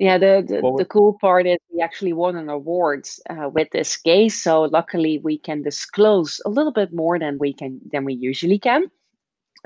Yeah, 0.00 0.18
the 0.18 0.44
the, 0.46 0.74
the, 0.76 0.84
cool 0.84 1.16
part 1.20 1.46
is 1.46 1.58
we 1.72 1.80
actually 1.80 2.12
won 2.12 2.36
an 2.36 2.48
award 2.48 3.08
uh, 3.30 3.48
with 3.48 3.70
this 3.70 3.96
case. 3.96 4.42
So 4.42 4.62
luckily, 4.62 5.18
we 5.18 5.38
can 5.38 5.62
disclose 5.62 6.40
a 6.44 6.50
little 6.50 6.72
bit 6.72 6.92
more 6.92 7.18
than 7.18 7.38
we 7.38 7.52
can 7.52 7.80
than 7.92 8.04
we 8.04 8.14
usually 8.14 8.58
can. 8.58 8.90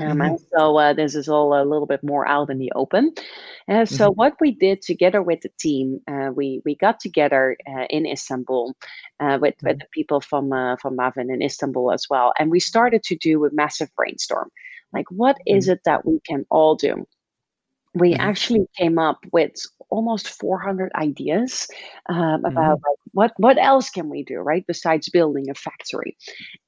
Um. 0.01 0.21
And 0.21 0.39
so 0.57 0.79
uh, 0.79 0.93
this 0.93 1.15
is 1.15 1.29
all 1.29 1.55
a 1.55 1.65
little 1.65 1.87
bit 1.87 2.03
more 2.03 2.27
out 2.27 2.51
in 2.51 2.59
the 2.59 2.73
open. 2.75 3.13
Uh, 3.69 3.85
so 3.85 4.09
mm-hmm. 4.09 4.15
what 4.15 4.35
we 4.41 4.51
did 4.51 4.83
together 4.83 5.23
with 5.23 5.43
the 5.43 5.51
team, 5.59 6.01
uh, 6.09 6.31
we 6.35 6.63
we 6.65 6.75
got 6.75 7.01
together 7.01 7.57
uh, 7.69 7.85
in 7.91 8.07
Istanbul 8.07 8.75
uh, 9.21 9.39
with 9.41 9.57
mm-hmm. 9.57 9.69
with 9.69 9.79
the 9.79 9.87
people 9.93 10.21
from 10.21 10.53
uh, 10.53 10.77
from 10.77 10.97
Wavin 10.97 11.31
in 11.31 11.43
Istanbul 11.43 11.93
as 11.93 12.07
well, 12.09 12.33
and 12.39 12.51
we 12.51 12.61
started 12.61 13.03
to 13.05 13.17
do 13.17 13.45
a 13.45 13.53
massive 13.53 13.91
brainstorm. 13.97 14.51
Like, 14.93 15.11
what 15.11 15.37
is 15.47 15.65
mm-hmm. 15.65 15.73
it 15.73 15.81
that 15.85 16.05
we 16.05 16.21
can 16.27 16.47
all 16.51 16.75
do? 16.75 17.07
we 17.95 18.13
mm-hmm. 18.13 18.21
actually 18.21 18.67
came 18.77 18.99
up 18.99 19.25
with 19.33 19.53
almost 19.91 20.29
400 20.29 20.91
ideas 20.95 21.69
um, 22.09 22.45
about 22.45 22.79
mm-hmm. 22.79 22.89
like, 22.89 22.99
what 23.13 23.33
what 23.37 23.59
else 23.59 23.91
can 23.91 24.09
we 24.09 24.23
do 24.23 24.39
right 24.39 24.65
besides 24.67 25.09
building 25.09 25.49
a 25.51 25.55
factory 25.55 26.17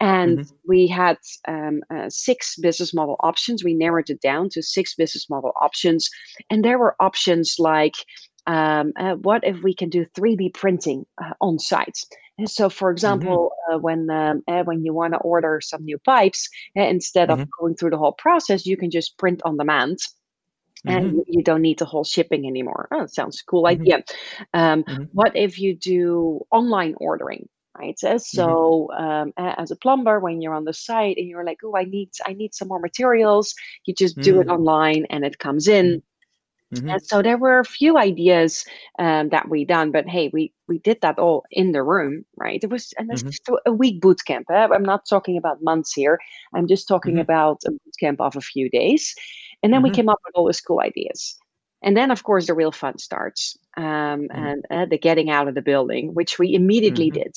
and 0.01 0.39
mm-hmm. 0.39 0.55
we 0.67 0.87
had 0.87 1.19
um, 1.49 1.83
uh, 1.95 2.09
six 2.09 2.57
business 2.57 2.93
model 2.93 3.17
options 3.21 3.65
we 3.65 3.75
narrowed 3.75 4.11
it 4.11 4.21
down 4.21 4.49
to 4.49 4.63
six 4.63 4.95
business 4.95 5.29
model 5.31 5.53
options 5.61 6.09
and 6.51 6.65
there 6.65 6.79
were 6.79 6.97
options 7.01 7.57
like 7.59 7.95
um, 8.47 8.93
uh, 8.97 9.15
what 9.15 9.45
if 9.45 9.63
we 9.63 9.75
can 9.75 9.89
do 9.89 10.05
3d 10.17 10.55
printing 10.55 11.07
uh, 11.23 11.33
on 11.41 11.59
site 11.59 11.99
so, 12.47 12.69
for 12.69 12.89
mm-hmm. 12.89 12.95
example, 12.95 13.53
mm-hmm. 13.69 13.75
uh, 13.75 13.79
when 13.79 14.11
um, 14.11 14.43
uh, 14.49 14.63
when 14.65 14.85
you 14.85 14.95
want 14.95 15.13
to 15.15 15.19
order 15.21 15.61
some 15.63 15.85
new 15.85 15.99
pipes, 15.99 16.49
uh, 16.77 16.83
instead 16.83 17.29
mm-hmm. 17.29 17.43
of 17.43 17.49
going 17.61 17.77
through 17.77 17.91
the 17.91 17.99
whole 17.99 18.13
process, 18.13 18.67
you 18.67 18.77
can 18.77 18.91
just 18.91 19.19
print 19.19 19.43
on 19.45 19.57
demand 19.57 19.99
and 20.85 21.13
mm-hmm. 21.13 21.21
you 21.27 21.43
don't 21.43 21.63
need 21.63 21.79
the 21.79 21.85
whole 21.85 22.05
shipping 22.05 22.47
anymore. 22.47 22.89
Oh, 22.91 23.07
sounds 23.07 23.43
cool 23.43 23.65
mm-hmm. 23.65 23.83
idea. 23.83 24.05
Um, 24.55 24.85
mm-hmm. 24.85 25.05
What 25.13 25.37
if 25.37 25.59
you 25.59 25.75
do 25.75 26.45
online 26.51 26.95
ordering? 26.99 27.49
Right. 27.79 27.97
Mm-hmm. 27.97 28.19
So, 28.19 28.91
um, 28.93 29.33
as 29.37 29.71
a 29.71 29.77
plumber, 29.77 30.21
when 30.21 30.43
you're 30.43 30.55
on 30.55 30.67
the 30.67 30.75
site 30.75 31.17
and 31.17 31.27
you're 31.27 31.45
like, 31.45 31.61
"Oh, 31.65 31.75
I 31.75 31.85
need, 31.85 32.11
I 32.27 32.35
need 32.35 32.55
some 32.55 32.69
more 32.69 32.79
materials," 32.79 33.55
you 33.87 33.95
just 33.95 34.19
do 34.19 34.41
it 34.41 34.49
mm. 34.49 34.53
online 34.53 35.07
and 35.09 35.25
it 35.25 35.39
comes 35.39 35.69
in. 35.69 36.03
Mm-hmm. 36.75 36.89
And 36.89 37.07
so 37.07 37.23
there 37.23 37.37
were 37.37 37.59
a 37.59 37.65
few 37.65 37.99
ideas 37.99 38.65
um, 38.99 39.29
that 39.29 39.49
we 39.49 39.65
done, 39.65 39.91
but 39.91 40.09
hey, 40.09 40.31
we 40.33 40.53
we 40.69 40.79
did 40.79 41.01
that 41.03 41.19
all 41.19 41.45
in 41.51 41.73
the 41.73 41.83
room, 41.83 42.25
right? 42.37 42.63
It 42.63 42.71
was 42.71 42.95
and 42.99 43.11
it's 43.11 43.23
mm-hmm. 43.23 43.31
just 43.31 43.49
a 43.67 43.73
week 43.73 44.01
boot 44.01 44.21
camp. 44.27 44.47
Eh? 44.51 44.69
I'm 44.73 44.85
not 44.85 45.07
talking 45.07 45.37
about 45.37 45.63
months 45.63 45.93
here. 45.93 46.19
I'm 46.55 46.67
just 46.67 46.89
talking 46.89 47.15
mm-hmm. 47.15 47.21
about 47.21 47.63
a 47.67 47.71
boot 47.71 47.97
camp 48.01 48.21
of 48.21 48.37
a 48.37 48.41
few 48.41 48.71
days. 48.71 49.15
And 49.63 49.73
then 49.73 49.83
mm-hmm. 49.83 49.91
we 49.91 49.95
came 49.95 50.09
up 50.09 50.21
with 50.25 50.35
all 50.35 50.47
these 50.47 50.61
cool 50.61 50.81
ideas. 50.81 51.37
And 51.83 51.97
then, 51.97 52.11
of 52.11 52.23
course, 52.23 52.47
the 52.47 52.55
real 52.55 52.73
fun 52.73 52.99
starts 52.99 53.57
um, 53.77 53.85
mm-hmm. 53.85 54.45
and 54.45 54.65
uh, 54.71 54.87
the 54.87 54.99
getting 54.99 55.31
out 55.31 55.49
of 55.49 55.55
the 55.55 55.63
building, 55.63 56.15
which 56.15 56.39
we 56.39 56.55
immediately 56.55 57.11
mm-hmm. 57.11 57.23
did. 57.23 57.35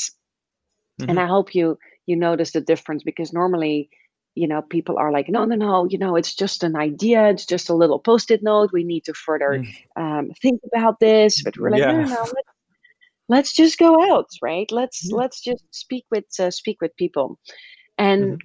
And 0.99 1.09
mm-hmm. 1.09 1.19
I 1.19 1.25
hope 1.25 1.53
you 1.53 1.77
you 2.05 2.15
notice 2.15 2.51
the 2.51 2.61
difference 2.61 3.03
because 3.03 3.33
normally, 3.33 3.89
you 4.35 4.47
know, 4.47 4.61
people 4.61 4.97
are 4.97 5.11
like, 5.11 5.27
no, 5.27 5.43
no, 5.45 5.55
no, 5.55 5.87
you 5.89 5.97
know, 5.97 6.15
it's 6.15 6.35
just 6.35 6.63
an 6.63 6.75
idea, 6.75 7.29
it's 7.29 7.45
just 7.45 7.69
a 7.69 7.73
little 7.75 7.99
post-it 7.99 8.43
note. 8.43 8.69
We 8.71 8.83
need 8.83 9.03
to 9.05 9.13
further 9.13 9.63
mm. 9.63 9.67
um, 9.95 10.31
think 10.41 10.61
about 10.73 10.99
this, 10.99 11.41
but 11.41 11.57
we're 11.57 11.71
like, 11.71 11.81
yeah. 11.81 11.91
no, 11.91 12.01
no, 12.01 12.07
no, 12.07 12.21
let's, 12.21 12.49
let's 13.27 13.53
just 13.53 13.79
go 13.79 14.13
out, 14.13 14.29
right? 14.41 14.71
Let's 14.71 15.09
yeah. 15.09 15.17
let's 15.17 15.41
just 15.41 15.63
speak 15.71 16.05
with 16.11 16.25
uh, 16.39 16.51
speak 16.51 16.79
with 16.81 16.95
people, 16.95 17.39
and 17.97 18.23
mm-hmm. 18.23 18.37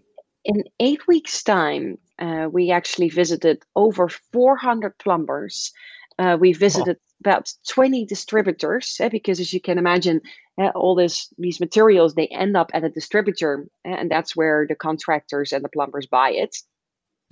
in 0.45 0.65
eight 0.81 1.07
weeks' 1.07 1.43
time, 1.43 1.99
uh, 2.21 2.49
we 2.51 2.71
actually 2.71 3.09
visited 3.09 3.63
over 3.77 4.09
400 4.09 4.97
plumbers. 4.99 5.73
Uh, 6.19 6.37
we 6.39 6.53
visited 6.53 6.99
about 7.21 7.53
20 7.69 8.05
distributors 8.07 8.97
eh, 9.01 9.09
because, 9.09 9.41
as 9.41 9.53
you 9.53 9.61
can 9.61 9.79
imagine, 9.79 10.21
uh, 10.59 10.69
all 10.75 10.95
this 10.95 11.33
these 11.39 11.61
materials 11.61 12.15
they 12.15 12.27
end 12.29 12.57
up 12.57 12.71
at 12.75 12.85
a 12.85 12.91
distributor, 12.91 13.67
eh, 13.85 13.95
and 13.99 14.11
that's 14.11 14.37
where 14.37 14.67
the 14.69 14.75
contractors 14.75 15.53
and 15.53 15.65
the 15.65 15.69
plumbers 15.69 16.07
buy 16.07 16.31
it. 16.31 16.57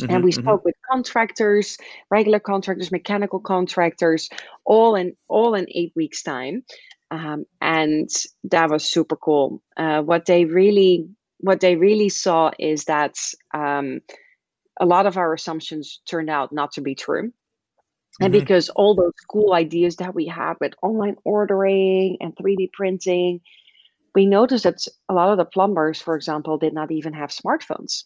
Mm-hmm, 0.01 0.15
and 0.15 0.25
we 0.25 0.31
mm-hmm. 0.31 0.43
spoke 0.43 0.65
with 0.65 0.75
contractors, 0.91 1.77
regular 2.11 2.39
contractors, 2.39 2.93
mechanical 2.93 3.41
contractors, 3.41 4.29
all 4.65 4.95
in 4.95 5.15
all 5.29 5.55
in 5.55 5.67
eight 5.75 5.93
weeks' 5.97 6.23
time, 6.23 6.63
um, 7.11 7.45
and 7.61 8.09
that 8.45 8.71
was 8.71 8.85
super 8.85 9.17
cool. 9.17 9.61
Uh, 9.77 10.03
what 10.03 10.27
they 10.27 10.45
really 10.45 11.09
what 11.41 11.61
they 11.61 11.77
really 11.77 12.09
saw 12.09 12.51
is 12.59 12.85
that 12.85 13.17
um, 13.55 14.01
a 14.81 14.87
lot 14.87 15.07
of 15.07 15.17
our 15.17 15.33
assumptions 15.35 16.01
turned 16.09 16.31
out 16.31 16.53
not 16.53 16.73
to 16.73 16.81
be 16.81 16.95
true. 16.95 17.33
And 18.21 18.33
because 18.33 18.69
all 18.71 18.97
those 18.97 19.13
cool 19.31 19.53
ideas 19.55 19.97
that 19.97 20.15
we 20.15 20.27
had 20.27 20.55
with 20.61 20.73
online 20.83 21.17
ordering 21.25 22.17
and 22.21 22.35
3D 22.35 22.71
printing, 22.73 23.41
we 24.15 24.27
noticed 24.27 24.65
that 24.65 24.85
a 25.09 25.15
lot 25.15 25.31
of 25.31 25.39
the 25.39 25.45
plumbers, 25.45 26.01
for 26.01 26.17
example, 26.17 26.59
did 26.59 26.75
not 26.75 26.91
even 26.91 27.13
have 27.13 27.31
smartphones. 27.31 28.05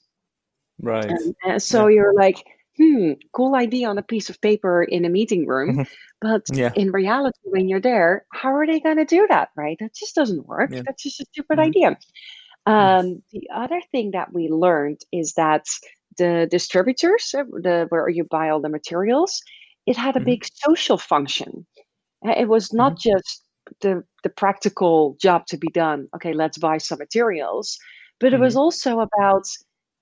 Right. 0.83 1.09
And, 1.09 1.35
and 1.45 1.63
so 1.63 1.87
you're 1.87 2.13
like, 2.13 2.45
hmm, 2.77 3.13
cool 3.33 3.55
idea 3.55 3.89
on 3.89 3.97
a 3.97 4.03
piece 4.03 4.29
of 4.29 4.39
paper 4.43 4.83
in 4.83 5.07
a 5.07 5.09
meeting 5.09 5.47
room. 5.47 5.87
But 6.21 6.43
Yeah. 6.53 6.73
in 6.77 6.93
reality, 6.93 7.39
when 7.45 7.69
you're 7.69 7.81
there, 7.81 8.27
how 8.33 8.55
are 8.55 8.67
they 8.67 8.81
going 8.81 8.99
to 8.99 9.05
do 9.05 9.27
that? 9.31 9.49
Right? 9.57 9.77
That 9.81 9.95
just 9.95 10.15
doesn't 10.15 10.47
work. 10.47 10.71
Yeah. 10.73 10.83
That's 10.85 11.03
just 11.03 11.21
a 11.21 11.25
stupid 11.25 11.59
Mhm. 11.59 11.63
idea. 11.63 11.99
Um, 12.67 13.23
the 13.33 13.49
other 13.53 13.81
thing 13.91 14.13
that 14.13 14.33
we 14.33 14.49
learned 14.49 15.01
is 15.11 15.33
that 15.35 15.67
the 16.19 16.47
distributors, 16.51 17.31
the 17.33 17.87
where 17.91 18.09
you 18.09 18.25
buy 18.31 18.49
all 18.49 18.61
the 18.61 18.69
materials, 18.69 19.41
it 19.87 19.97
had 19.97 20.17
a 20.17 20.21
Mhm. 20.21 20.33
big 20.33 20.45
social 20.65 20.99
function. 20.99 21.67
It 22.23 22.49
was 22.49 22.73
not 22.73 22.99
just 22.99 23.45
the 23.81 24.05
the 24.25 24.31
practical 24.31 25.17
job 25.21 25.47
to 25.49 25.57
be 25.59 25.69
done. 25.69 26.09
Okay, 26.17 26.33
let's 26.35 26.59
buy 26.59 26.79
some 26.79 26.99
materials, 26.99 27.79
but 28.21 28.33
it 28.35 28.41
was 28.41 28.57
Mhm. 28.57 28.57
also 28.57 29.01
about 29.01 29.47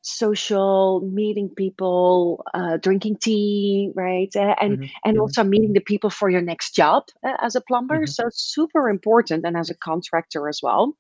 social 0.02 1.00
meeting 1.12 1.50
people, 1.56 2.44
uh, 2.54 2.76
drinking 2.78 3.16
tea, 3.22 3.90
right, 3.94 4.34
uh, 4.36 4.54
and 4.60 4.78
Mhm. 4.78 4.90
and 5.04 5.18
Mhm. 5.18 5.20
also 5.20 5.44
meeting 5.44 5.72
the 5.74 5.80
people 5.80 6.10
for 6.10 6.30
your 6.30 6.40
next 6.42 6.74
job 6.74 7.04
uh, 7.26 7.36
as 7.42 7.54
a 7.56 7.60
plumber. 7.60 8.06
Mhm. 8.06 8.14
So 8.14 8.26
it's 8.26 8.42
super 8.42 8.88
important, 8.88 9.44
and 9.46 9.56
as 9.56 9.70
a 9.70 9.76
contractor 9.76 10.48
as 10.48 10.60
well. 10.62 10.96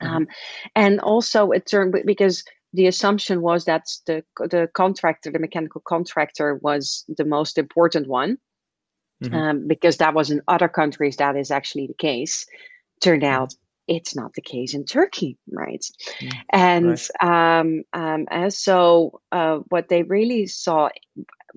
Mhm. 0.00 0.24
Um, 0.24 0.26
and 0.74 1.00
also 1.00 1.50
it 1.50 1.66
turned 1.66 1.94
because 2.06 2.44
the 2.74 2.86
assumption 2.88 3.40
was 3.40 3.64
that 3.64 3.84
the 4.06 4.24
the 4.38 4.68
contractor, 4.74 5.30
the 5.30 5.38
mechanical 5.38 5.80
contractor, 5.80 6.56
was 6.56 7.04
the 7.16 7.24
most 7.24 7.56
important 7.56 8.08
one 8.08 8.36
Mhm. 9.22 9.34
um, 9.34 9.68
because 9.68 9.96
that 9.98 10.14
was 10.14 10.30
in 10.30 10.42
other 10.48 10.68
countries 10.68 11.16
that 11.16 11.36
is 11.36 11.50
actually 11.50 11.86
the 11.86 11.94
case. 11.94 12.44
Turned 13.00 13.22
Mhm. 13.22 13.28
out 13.28 13.54
it's 13.86 14.16
not 14.16 14.32
the 14.34 14.40
case 14.40 14.74
in 14.74 14.84
Turkey, 14.84 15.36
right? 15.52 15.84
Mm, 16.20 16.40
And 16.52 17.00
Right. 17.20 17.60
um, 17.60 17.82
um, 17.92 18.26
and 18.30 18.52
so 18.52 19.20
uh, 19.30 19.58
what 19.68 19.88
they 19.88 20.02
really 20.04 20.46
saw, 20.46 20.88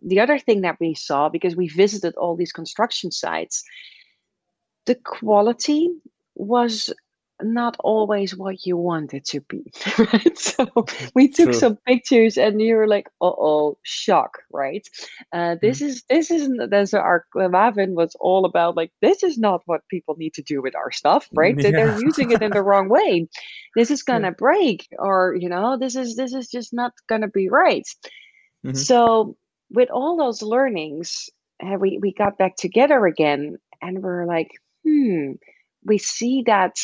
the 0.01 0.19
other 0.19 0.37
thing 0.37 0.61
that 0.61 0.77
we 0.79 0.93
saw 0.93 1.29
because 1.29 1.55
we 1.55 1.69
visited 1.69 2.15
all 2.15 2.35
these 2.35 2.51
construction 2.51 3.11
sites, 3.11 3.63
the 4.85 4.95
quality 4.95 5.89
was 6.35 6.93
not 7.41 7.75
always 7.79 8.35
what 8.35 8.65
you 8.65 8.77
want 8.77 9.13
it 9.13 9.25
to 9.25 9.41
be, 9.41 9.71
right? 9.97 10.37
So 10.37 10.67
we 11.13 11.27
took 11.27 11.51
True. 11.51 11.53
some 11.53 11.75
pictures, 11.85 12.37
and 12.37 12.61
you 12.61 12.75
were 12.75 12.87
like, 12.87 13.07
"Uh 13.21 13.31
oh, 13.37 13.77
shock!" 13.83 14.39
Right? 14.51 14.87
Uh, 15.31 15.55
this 15.61 15.81
is 15.81 16.03
this 16.09 16.31
isn't. 16.31 16.69
There's 16.69 16.93
our 16.93 17.25
Marvin 17.35 17.95
was 17.95 18.15
all 18.19 18.45
about 18.45 18.75
like 18.75 18.91
this 19.01 19.23
is 19.23 19.37
not 19.37 19.61
what 19.65 19.87
people 19.89 20.15
need 20.17 20.33
to 20.35 20.41
do 20.41 20.61
with 20.61 20.75
our 20.75 20.91
stuff, 20.91 21.27
right? 21.35 21.55
They- 21.61 21.71
They're 21.71 21.99
using 21.99 22.31
it 22.31 22.41
in 22.41 22.51
the 22.53 22.63
wrong 22.63 22.89
way. 22.89 23.27
This 23.75 23.91
is 23.91 24.03
gonna 24.09 24.31
break, 24.31 24.87
or 24.97 25.35
you 25.39 25.49
know, 25.49 25.77
this 25.77 25.95
is 25.95 26.15
this 26.15 26.33
is 26.33 26.47
just 26.49 26.73
not 26.73 26.93
gonna 27.07 27.27
be 27.29 27.49
right. 27.49 27.85
Mhm. 28.65 28.75
So 28.75 29.35
with 29.69 29.89
all 29.91 30.17
those 30.17 30.41
learnings, 30.41 31.29
uh, 31.63 31.77
we 31.79 31.99
we 32.01 32.13
got 32.13 32.37
back 32.37 32.55
together 32.55 33.05
again, 33.05 33.57
and 33.81 34.01
we're 34.01 34.25
like, 34.25 34.49
hmm, 34.83 35.33
we 35.85 35.97
see 35.97 36.43
that 36.47 36.75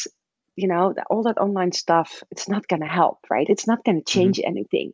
you 0.56 0.68
know 0.68 0.94
all 1.10 1.24
that 1.24 1.38
online 1.38 1.72
stuff 1.72 2.24
it's 2.32 2.48
not 2.50 2.68
going 2.68 2.82
to 2.82 2.88
help 2.88 3.20
right 3.30 3.48
it's 3.50 3.68
not 3.68 3.84
going 3.84 3.98
to 4.00 4.12
Mhm. 4.14 4.14
change 4.14 4.40
anything 4.44 4.94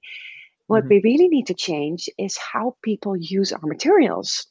what 0.67 0.85
Mhm. 0.85 0.89
we 0.89 1.01
really 1.03 1.27
need 1.27 1.47
to 1.47 1.53
change 1.53 2.09
is 2.17 2.37
how 2.37 2.75
people 2.83 3.15
use 3.17 3.51
our 3.51 3.65
materials 3.65 4.47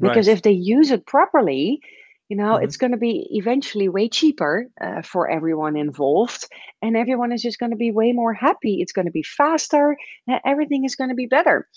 because 0.00 0.26
Right. 0.26 0.28
if 0.28 0.42
they 0.42 0.50
use 0.52 0.90
it 0.90 1.06
properly 1.06 1.80
you 2.28 2.36
know 2.36 2.56
Mhm. 2.56 2.56
it's 2.56 2.76
going 2.76 2.92
to 2.92 2.98
be 2.98 3.26
eventually 3.32 3.88
way 3.88 4.08
cheaper 4.08 4.66
uh, 4.80 5.02
for 5.02 5.28
everyone 5.28 5.76
involved 5.76 6.46
and 6.82 6.96
everyone 6.96 7.32
is 7.32 7.42
just 7.42 7.58
going 7.58 7.70
to 7.70 7.76
be 7.76 7.90
way 7.90 8.12
more 8.12 8.32
happy 8.34 8.78
it's 8.80 8.92
going 8.92 9.06
to 9.06 9.12
be 9.12 9.22
faster 9.22 9.96
everything 10.44 10.84
is 10.84 10.96
going 10.96 11.10
to 11.10 11.16
be 11.16 11.26
better 11.26 11.68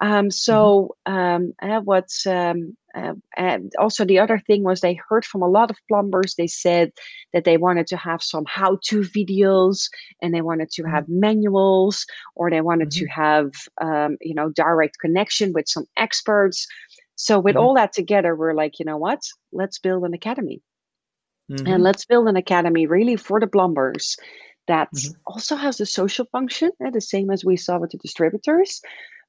um, 0.00 0.30
so 0.30 0.96
um, 1.06 1.52
uh, 1.62 1.80
what's 1.80 2.26
um, 2.26 2.76
uh, 2.96 3.14
and 3.36 3.72
also 3.78 4.04
the 4.04 4.18
other 4.18 4.38
thing 4.38 4.64
was 4.64 4.80
they 4.80 4.98
heard 5.08 5.24
from 5.24 5.42
a 5.42 5.48
lot 5.48 5.70
of 5.70 5.76
plumbers. 5.88 6.34
They 6.36 6.46
said 6.46 6.92
that 7.32 7.44
they 7.44 7.56
wanted 7.58 7.86
to 7.88 7.96
have 7.96 8.22
some 8.22 8.44
how-to 8.46 9.00
videos 9.02 9.88
and 10.22 10.34
they 10.34 10.42
wanted 10.42 10.70
to 10.72 10.84
Mhm. 10.84 10.92
have 10.92 11.08
manuals 11.08 12.06
or 12.36 12.50
they 12.50 12.62
wanted 12.62 12.90
to 12.92 13.06
Mhm. 13.06 13.12
have 13.14 13.52
um, 13.80 14.16
you 14.20 14.34
know 14.34 14.50
direct 14.50 14.98
connection 15.00 15.52
with 15.52 15.68
some 15.68 15.86
experts. 15.96 16.66
So 17.16 17.38
with 17.40 17.56
Mhm. 17.56 17.56
all 17.56 17.74
that 17.74 17.92
together, 17.92 18.34
we're 18.36 18.54
like, 18.54 18.78
you 18.78 18.84
know 18.84 18.98
what? 18.98 19.20
Let's 19.52 19.78
build 19.78 20.04
an 20.04 20.14
academy 20.14 20.62
and 21.64 21.82
Mhm. 21.82 21.82
let's 21.82 22.04
build 22.04 22.28
an 22.28 22.36
academy 22.36 22.86
really 22.86 23.16
for 23.16 23.40
the 23.40 23.46
plumbers 23.46 24.16
that 24.68 24.90
Mhm. 24.92 25.16
also 25.26 25.56
has 25.56 25.76
the 25.78 25.86
social 25.86 26.26
function, 26.32 26.70
eh, 26.84 26.90
the 26.90 27.00
same 27.00 27.30
as 27.30 27.44
we 27.44 27.56
saw 27.56 27.78
with 27.78 27.90
the 27.90 27.98
distributors, 27.98 28.80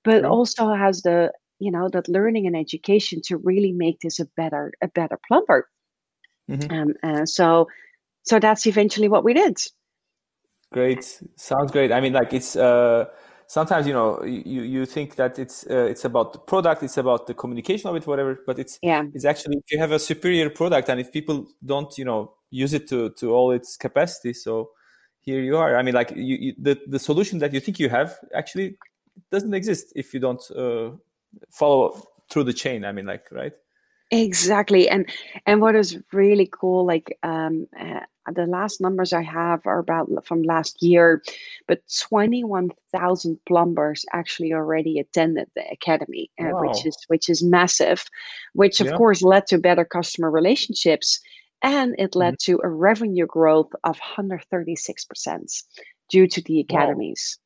but 0.03 0.25
also 0.25 0.73
has 0.73 1.01
the 1.01 1.31
you 1.59 1.71
know 1.71 1.89
that 1.89 2.07
learning 2.07 2.47
and 2.47 2.55
education 2.55 3.21
to 3.25 3.37
really 3.37 3.71
make 3.71 3.99
this 4.01 4.19
a 4.19 4.25
better 4.37 4.73
a 4.81 4.87
better 4.87 5.19
plumber. 5.27 5.67
Mhm. 6.49 6.71
Um, 6.71 6.93
uh, 7.03 7.25
so 7.25 7.67
so 8.23 8.39
that's 8.39 8.65
eventually 8.67 9.09
what 9.09 9.23
we 9.23 9.33
did. 9.33 9.57
Great. 10.71 11.21
Sounds 11.35 11.71
great. 11.71 11.91
I 11.91 12.01
mean, 12.01 12.13
like 12.13 12.33
it's 12.33 12.55
uh, 12.55 13.05
sometimes 13.47 13.87
you 13.87 13.93
know 13.93 14.23
you 14.23 14.61
you 14.63 14.85
think 14.85 15.15
that 15.15 15.39
it's 15.39 15.65
uh, 15.69 15.87
it's 15.89 16.05
about 16.05 16.33
the 16.33 16.39
product, 16.39 16.83
it's 16.83 16.97
about 16.97 17.25
the 17.27 17.33
communication 17.33 17.89
of 17.89 17.95
it, 17.95 18.05
whatever. 18.05 18.39
But 18.45 18.59
it's 18.59 18.77
Yeah, 18.81 19.05
it's 19.13 19.25
actually 19.25 19.57
if 19.57 19.71
you 19.71 19.79
have 19.79 19.91
a 19.91 19.99
superior 19.99 20.49
product 20.49 20.89
and 20.89 20.99
if 20.99 21.11
people 21.11 21.47
don't 21.65 21.97
you 21.97 22.05
know 22.05 22.33
use 22.49 22.73
it 22.73 22.87
to 22.89 23.11
to 23.11 23.33
all 23.33 23.51
its 23.51 23.77
capacity, 23.77 24.33
so 24.33 24.71
here 25.21 25.41
you 25.41 25.57
are. 25.57 25.77
I 25.77 25.83
mean, 25.83 25.95
like 25.95 26.11
you, 26.15 26.37
you 26.39 26.53
the 26.57 26.79
the 26.87 26.99
solution 26.99 27.39
that 27.39 27.53
you 27.53 27.61
think 27.61 27.79
you 27.79 27.89
have 27.89 28.17
actually 28.33 28.77
doesn't 29.31 29.53
exist 29.53 29.93
if 29.95 30.13
you 30.13 30.19
don't 30.19 30.43
uh, 30.51 30.91
follow 31.49 32.03
through 32.29 32.45
the 32.45 32.53
chain. 32.53 32.85
I 32.85 32.91
mean, 32.91 33.05
like 33.05 33.23
right. 33.31 33.53
exactly. 34.11 34.89
And 34.89 35.09
and 35.45 35.61
what 35.61 35.75
is 35.75 35.97
really 36.11 36.49
cool, 36.51 36.85
like 36.85 37.17
um, 37.23 37.67
uh, 37.79 38.01
the 38.33 38.45
last 38.45 38.81
numbers 38.81 39.13
I 39.13 39.21
have 39.23 39.65
are 39.65 39.79
about 39.79 40.09
from 40.25 40.43
last 40.43 40.81
year, 40.81 41.23
but 41.67 41.81
twenty 42.09 42.43
one 42.43 42.69
thousand 42.91 43.39
plumbers 43.45 44.05
actually 44.13 44.53
already 44.53 44.99
attended 44.99 45.49
the 45.55 45.63
academy, 45.71 46.29
uh, 46.39 46.51
which 46.59 46.85
is 46.85 46.97
which 47.07 47.29
is 47.29 47.43
massive, 47.43 48.05
which 48.53 48.81
of 48.81 48.87
Yeah. 48.87 48.97
course 48.97 49.21
led 49.21 49.47
to 49.47 49.57
better 49.57 49.85
customer 49.85 50.29
relationships, 50.29 51.19
and 51.61 51.95
it 51.97 52.15
led 52.15 52.39
to 52.39 52.59
a 52.63 52.69
revenue 52.69 53.25
growth 53.25 53.71
of 53.83 53.97
one 53.97 54.15
hundred 54.15 54.45
thirty 54.51 54.75
six 54.75 55.05
percent 55.05 55.51
due 56.09 56.27
to 56.27 56.41
the 56.41 56.65
Wow. 56.69 57.37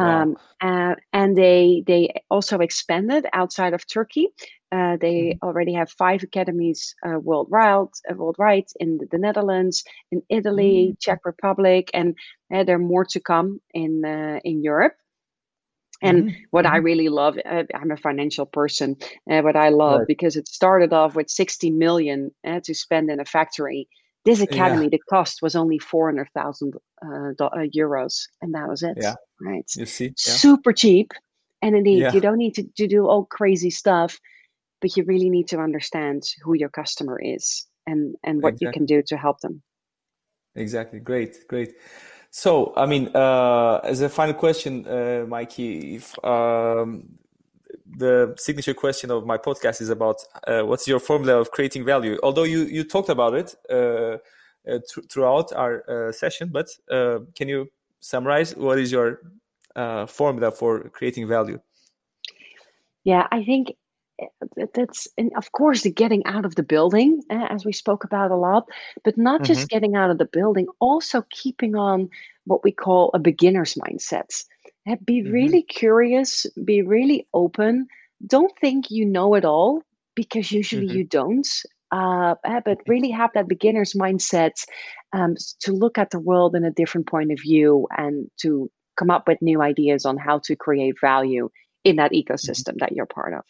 Wow. 0.00 0.28
Um, 0.28 0.36
and, 0.60 0.96
and 1.12 1.36
they 1.36 1.82
they 1.86 2.12
also 2.30 2.58
expanded 2.58 3.26
outside 3.32 3.74
of 3.74 3.86
Turkey. 3.86 4.28
Uh, 4.72 4.96
they 5.00 5.36
Mhm. 5.36 5.40
already 5.42 5.72
have 5.74 5.90
five 5.90 6.22
academies 6.22 6.94
uh, 7.06 7.18
worldwide, 7.20 7.88
uh, 8.10 8.14
worldwide 8.14 8.66
in 8.80 8.98
the 9.10 9.18
Netherlands, 9.18 9.84
in 10.10 10.22
Italy, 10.28 10.94
Mm. 10.94 10.96
Czech 11.00 11.20
Republic, 11.24 11.90
and 11.94 12.14
uh, 12.54 12.64
there 12.64 12.76
are 12.76 12.78
more 12.78 13.04
to 13.06 13.20
come 13.20 13.60
in 13.74 14.04
uh, 14.04 14.40
in 14.44 14.62
Europe. 14.62 14.94
And 16.02 16.24
Mhm. 16.24 16.46
what 16.50 16.66
I 16.66 16.76
Mhm. 16.76 16.78
really 16.78 17.08
love, 17.08 17.38
uh, 17.44 17.64
I'm 17.74 17.90
a 17.90 17.96
financial 17.96 18.44
person. 18.46 18.96
Uh, 19.30 19.40
what 19.42 19.56
I 19.56 19.70
love 19.70 20.02
Right. 20.02 20.06
because 20.06 20.36
it 20.36 20.46
started 20.48 20.92
off 20.92 21.14
with 21.16 21.30
60 21.30 21.70
million 21.70 22.30
uh, 22.46 22.60
to 22.64 22.74
spend 22.74 23.10
in 23.10 23.20
a 23.20 23.24
factory. 23.24 23.88
This 24.26 24.40
Yeah. 24.40 24.46
academy, 24.50 24.88
the 24.88 25.00
cost 25.08 25.40
was 25.40 25.54
only 25.54 25.78
400,000 25.78 26.74
uh, 27.02 27.32
uh, 27.38 27.66
euros, 27.74 28.14
and 28.42 28.52
that 28.54 28.68
was 28.68 28.82
it. 28.82 28.98
Yeah. 29.00 29.14
Right, 29.40 29.70
You 29.76 29.86
see. 29.86 30.06
Yeah. 30.06 30.12
super 30.46 30.72
cheap. 30.72 31.12
And 31.62 31.76
indeed, 31.76 32.00
Yeah. 32.02 32.12
you 32.12 32.20
don't 32.20 32.38
need 32.38 32.54
to, 32.56 32.64
to 32.76 32.86
do 32.86 33.06
all 33.06 33.24
crazy 33.24 33.70
stuff, 33.70 34.18
but 34.80 34.96
you 34.96 35.04
really 35.04 35.30
need 35.30 35.48
to 35.48 35.58
understand 35.58 36.22
who 36.42 36.54
your 36.54 36.68
customer 36.70 37.18
is 37.22 37.66
and 37.86 38.16
and 38.24 38.42
what 38.42 38.60
you 38.60 38.70
can 38.72 38.84
do 38.84 39.02
to 39.02 39.16
help 39.16 39.40
them. 39.40 39.62
Exactly. 40.54 41.00
Great. 41.00 41.46
Great. 41.48 41.74
So, 42.30 42.72
I 42.76 42.86
mean, 42.86 43.04
uh, 43.14 43.80
as 43.84 44.00
a 44.00 44.08
final 44.08 44.34
question, 44.34 44.86
uh, 44.86 45.24
Mikey, 45.28 45.96
if 45.96 46.04
um, 46.24 47.18
the 47.88 48.34
signature 48.38 48.74
question 48.74 49.10
of 49.10 49.26
my 49.26 49.38
podcast 49.38 49.80
is 49.80 49.88
about 49.88 50.16
uh, 50.46 50.62
what's 50.62 50.88
your 50.88 51.00
formula 51.00 51.38
of 51.40 51.50
creating 51.50 51.84
value? 51.84 52.18
Although 52.22 52.44
you 52.44 52.64
you 52.64 52.84
talked 52.84 53.08
about 53.08 53.34
it 53.34 53.54
uh, 53.70 53.74
uh, 53.74 54.18
th- 54.66 55.06
throughout 55.10 55.52
our 55.52 55.84
uh, 55.88 56.12
session, 56.12 56.50
but 56.52 56.68
uh, 56.90 57.20
can 57.34 57.48
you 57.48 57.70
summarize 58.00 58.54
what 58.56 58.78
is 58.78 58.92
your 58.92 59.20
uh, 59.76 60.06
formula 60.06 60.50
for 60.50 60.88
creating 60.90 61.28
value? 61.28 61.60
Yeah, 63.04 63.26
I 63.30 63.44
think 63.44 63.74
that's, 64.74 65.06
and 65.18 65.30
of 65.36 65.52
course, 65.52 65.82
the 65.82 65.90
getting 65.90 66.24
out 66.26 66.44
of 66.44 66.54
the 66.54 66.62
building, 66.62 67.22
uh, 67.30 67.46
as 67.50 67.64
we 67.64 67.72
spoke 67.72 68.04
about 68.04 68.30
a 68.30 68.36
lot, 68.36 68.66
but 69.04 69.16
not 69.18 69.44
hmm 69.44 69.44
just 69.44 69.68
getting 69.68 69.94
out 69.94 70.10
of 70.10 70.18
the 70.18 70.24
building, 70.24 70.66
also 70.80 71.24
keeping 71.30 71.76
on 71.76 72.08
what 72.44 72.64
we 72.64 72.72
call 72.72 73.10
a 73.12 73.18
beginner's 73.18 73.74
mindset. 73.74 74.44
Uh, 74.88 74.96
Be 75.04 75.20
hmm 75.20 75.30
really 75.30 75.62
curious, 75.62 76.46
be 76.64 76.82
really 76.82 77.26
open. 77.34 77.88
Don't 78.26 78.52
think 78.60 78.90
you 78.90 79.04
know 79.04 79.34
it 79.34 79.44
all 79.44 79.82
because 80.14 80.50
usually 80.50 80.86
mm-hmm. 80.86 80.98
you 80.98 81.04
don't. 81.04 81.48
Uh, 81.92 82.34
eh, 82.44 82.60
but 82.64 82.78
really 82.88 83.10
have 83.10 83.30
that 83.34 83.46
beginner's 83.46 83.94
mindset 83.94 84.64
um, 85.12 85.36
to 85.60 85.72
look 85.72 85.98
at 85.98 86.10
the 86.10 86.18
world 86.18 86.56
in 86.56 86.64
a 86.64 86.70
different 86.70 87.06
point 87.06 87.30
of 87.30 87.38
view 87.40 87.86
and 87.96 88.28
to 88.40 88.68
come 88.96 89.10
up 89.10 89.28
with 89.28 89.40
new 89.40 89.62
ideas 89.62 90.04
on 90.04 90.16
how 90.16 90.40
to 90.40 90.56
create 90.56 90.96
value 91.00 91.48
in 91.84 91.96
that 91.96 92.10
mm-hmm. 92.10 92.32
ecosystem 92.32 92.70
mm-hmm. 92.70 92.78
that 92.78 92.92
you're 92.92 93.06
part 93.06 93.34
of. 93.34 93.44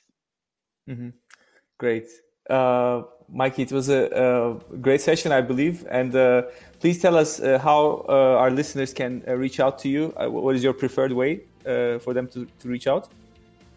Mm-hmm. 0.89 1.09
Great. 1.79 2.09
Uh, 2.49 3.03
Mikey, 3.29 3.63
it 3.63 3.73
was 3.73 3.89
a, 3.89 4.09
a, 4.73 4.77
great 4.77 5.01
session, 5.01 5.33
I 5.33 5.41
believe. 5.41 5.85
And 5.91 6.15
uh, 6.15 6.43
please 6.81 7.01
tell 7.01 7.17
us 7.17 7.41
uh, 7.41 7.59
how 7.59 8.05
uh, 8.09 8.13
our 8.39 8.51
listeners 8.51 8.93
can 8.93 9.23
uh, 9.27 9.35
reach 9.35 9.59
out 9.59 9.79
to 9.81 9.89
you. 9.89 10.15
Uh, 10.17 10.29
what 10.29 10.55
is 10.55 10.63
your 10.63 10.73
preferred 10.73 11.13
way 11.13 11.41
for 11.65 12.15
them 12.15 12.29
to, 12.29 12.47
to 12.61 12.69
reach 12.69 12.87
out? 12.87 13.09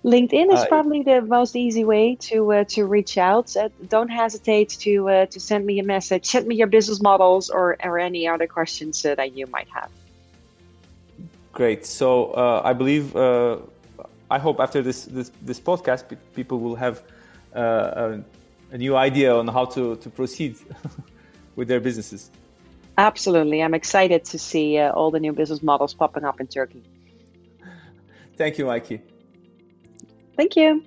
LinkedIn 0.06 0.54
is 0.54 0.64
probably 0.68 1.04
the 1.04 1.22
most 1.22 1.58
easy 1.58 1.84
way 1.84 2.16
to 2.16 2.64
to 2.70 2.86
reach 2.86 3.18
out. 3.18 3.54
don't 3.90 4.08
hesitate 4.08 4.70
to 4.70 5.26
to 5.26 5.40
send 5.40 5.66
me 5.66 5.80
a 5.80 5.84
message, 5.84 6.26
send 6.26 6.48
me 6.48 6.56
your 6.56 6.68
business 6.68 7.02
models 7.02 7.50
or, 7.50 7.76
or 7.84 8.00
any 8.00 8.26
other 8.26 8.48
questions 8.48 9.02
that 9.02 9.36
you 9.36 9.46
might 9.48 9.68
have. 9.68 9.90
Great. 11.52 11.86
So 11.86 12.34
I 12.64 12.72
believe, 12.72 13.14
I 13.16 14.40
hope 14.40 14.62
after 14.62 14.82
this 14.82 15.04
this, 15.04 15.32
this 15.42 15.60
podcast, 15.60 16.06
people 16.34 16.60
will 16.60 16.76
have 16.76 17.02
a 17.54 18.22
a 18.72 18.78
new 18.78 18.96
idea 18.96 19.36
on 19.36 19.48
how 19.48 19.66
to, 19.66 19.96
to 19.98 20.10
proceed 20.10 20.56
with 21.56 21.68
their 21.68 21.80
businesses. 21.80 22.30
Absolutely. 22.98 23.64
I'm 23.64 23.74
excited 23.74 24.26
to 24.26 24.38
see 24.38 24.78
uh, 24.78 24.92
all 24.92 25.12
the 25.12 25.20
new 25.20 25.32
business 25.32 25.64
models 25.64 25.94
popping 25.94 26.26
up 26.26 26.42
in 26.42 26.48
Turkey. 26.48 26.84
Thank 28.38 28.58
you, 28.58 28.66
Mikey. 28.66 29.02
Thank 30.36 30.56
you. 30.56 30.84